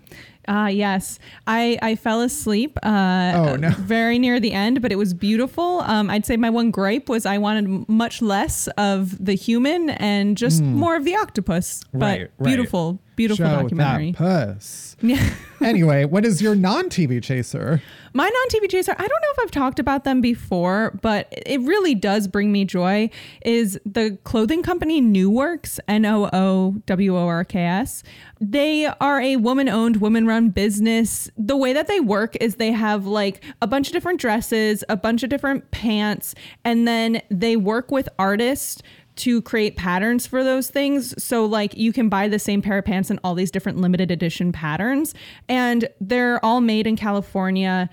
[0.48, 1.20] Ah, yes.
[1.46, 3.70] I, I fell asleep uh, Oh, no.
[3.78, 5.82] very near the end, but it was beautiful.
[5.82, 10.36] Um, I'd say my one gripe was I wanted much less of the human and
[10.38, 11.82] just more of the octopus.
[11.94, 12.02] But Hmm.
[12.04, 12.48] Right, right.
[12.48, 14.12] beautiful, beautiful Show documentary.
[14.14, 14.86] that puss.
[15.02, 15.30] Yeah.
[15.62, 17.82] anyway, what is your non-TV chaser?
[18.14, 21.62] My non TV chaser, I don't know if I've talked about them before, but it
[21.62, 23.10] really does bring me joy.
[23.46, 28.04] Is the clothing company Nooworks, N O O W O R K S.
[28.42, 31.30] They are a woman owned, woman run business.
[31.38, 34.96] The way that they work is they have like a bunch of different dresses, a
[34.96, 38.82] bunch of different pants, and then they work with artists
[39.18, 41.22] to create patterns for those things.
[41.22, 44.12] So like you can buy the same pair of pants in all these different limited
[44.12, 45.14] edition patterns
[45.50, 47.90] and they're all made in California.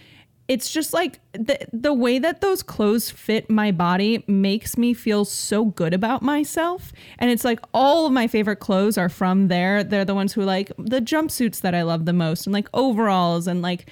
[0.49, 5.25] It's just like the the way that those clothes fit my body makes me feel
[5.25, 6.93] so good about myself.
[7.19, 9.83] And it's like all of my favorite clothes are from there.
[9.83, 13.49] They're the ones who like the jumpsuits that I love the most and like overalls
[13.49, 13.91] and like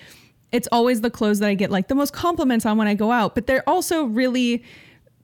[0.52, 3.10] it's always the clothes that I get like the most compliments on when I go
[3.10, 4.62] out, but they're also really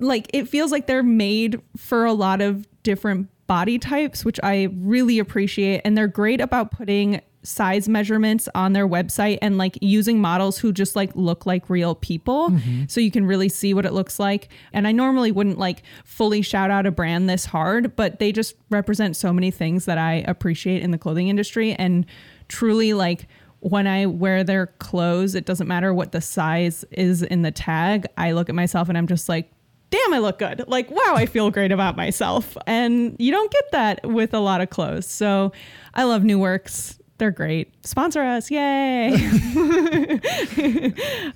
[0.01, 4.69] like it feels like they're made for a lot of different body types, which I
[4.77, 5.83] really appreciate.
[5.85, 10.73] And they're great about putting size measurements on their website and like using models who
[10.73, 12.85] just like look like real people mm-hmm.
[12.87, 16.43] so you can really see what it looks like and i normally wouldn't like fully
[16.43, 20.25] shout out a brand this hard but they just represent so many things that i
[20.27, 22.05] appreciate in the clothing industry and
[22.49, 23.27] truly like
[23.61, 28.07] when I wear their clothes, it doesn't matter what the size is in the tag.
[28.17, 29.53] I look at myself and I'm just like,
[29.91, 30.65] damn, I look good.
[30.67, 32.57] Like, wow, I feel great about myself.
[32.67, 35.07] And you don't get that with a lot of clothes.
[35.07, 35.53] So
[35.95, 36.99] I love Nooworks.
[37.21, 37.75] They're great.
[37.87, 38.51] Sponsor us.
[38.51, 39.13] Yay.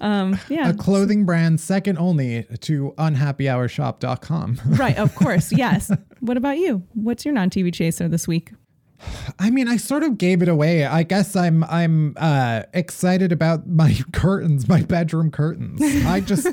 [0.01, 0.71] um, yeah.
[0.71, 4.61] A clothing brand second only to unhappyhourshop.com.
[4.79, 4.97] right.
[4.97, 5.53] Of course.
[5.53, 5.93] Yes.
[6.21, 6.83] what about you?
[6.95, 8.53] What's your non TV chaser this week?
[9.39, 10.87] I mean, I sort of gave it away.
[10.87, 15.83] I guess I'm I'm uh, excited about my curtains, my bedroom curtains.
[16.07, 16.49] I just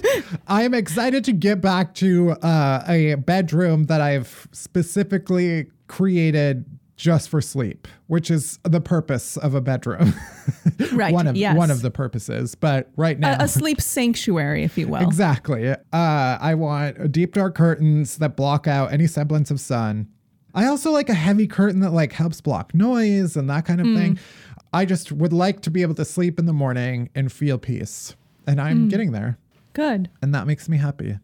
[0.48, 6.66] I am excited to get back to uh, a bedroom that I've specifically created
[7.02, 10.14] just for sleep, which is the purpose of a bedroom.
[10.94, 11.56] Right, one of yes.
[11.56, 12.56] one of the purposes.
[12.56, 15.02] But right now, A, a sleep sanctuary, if you will.
[15.02, 15.70] Exactly.
[15.70, 20.08] Uh, I want deep dark curtains that block out any semblance of sun.
[20.54, 23.88] I also like a heavy curtain that like helps block noise and that kind of
[23.96, 24.20] thing.
[24.74, 28.16] I just would like to be able to sleep in the morning and feel peace.
[28.46, 29.38] And I'm getting there.
[29.74, 30.10] Good.
[30.22, 31.20] And that makes me happy.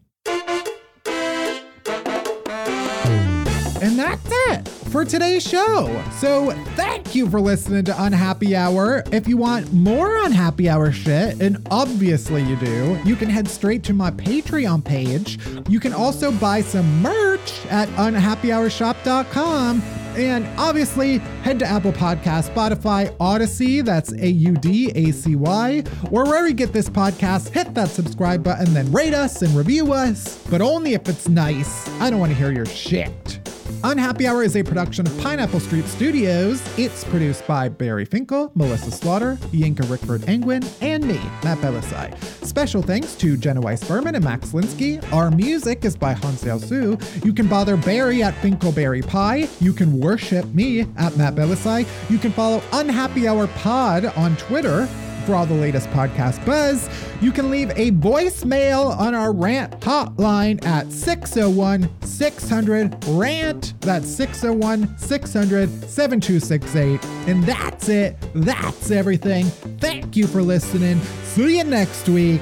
[4.08, 6.02] That's it for today's show.
[6.18, 9.04] So thank you for listening to Unhappy Hour.
[9.12, 13.82] If you want more Unhappy Hour shit, and obviously you do, you can head straight
[13.82, 15.38] to my Patreon page.
[15.68, 19.82] You can also buy some merch at unhappyhourshop.com.
[20.16, 25.84] And obviously, head to Apple Podcasts, Spotify, Audacy, that's A U D A C Y,
[26.10, 29.92] or wherever you get this podcast, hit that subscribe button, then rate us and review
[29.92, 31.86] us, but only if it's nice.
[32.00, 33.47] I don't want to hear your shit.
[33.84, 36.60] Unhappy Hour is a production of Pineapple Street Studios.
[36.76, 42.16] It's produced by Bari Finkel, Melissa Slaughter, Yinka Rickford Engwin, and me, Matt Bellassai.
[42.44, 45.00] Special thanks to Jenna Weiss Berman and Max Linsky.
[45.12, 46.98] Our music is by Hans Su.
[47.22, 49.48] You can bother Barry at finkelbaripie.
[49.60, 51.86] You can worship me at Matt Bellassai.
[52.10, 54.88] You can follow Unhappy Hour Pod on Twitter.
[55.28, 56.88] For all the latest podcast buzz.
[57.20, 63.74] You can leave a voicemail on our rant hotline at 601 600 rant.
[63.82, 67.04] That's 601 600 7268.
[67.28, 68.16] And that's it.
[68.34, 69.44] That's everything.
[69.80, 70.98] Thank you for listening.
[71.24, 72.40] See you next week.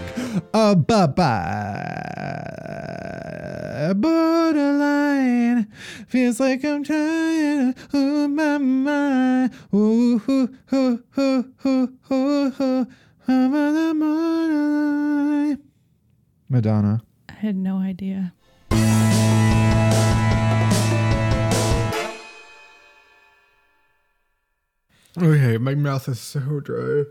[0.55, 2.47] Uh, bye bye.
[3.97, 5.67] Borderline
[6.07, 7.75] feels like I'm trying.
[7.93, 9.53] Oh my mind.
[9.75, 12.76] Ooh, ooh, ooh, ooh, ooh, ooh, ooh.
[13.29, 15.63] I'm on the borderline.
[16.49, 17.03] Madonna.
[17.29, 18.33] I had no idea.
[25.19, 27.05] Okay, my mouth is so dry.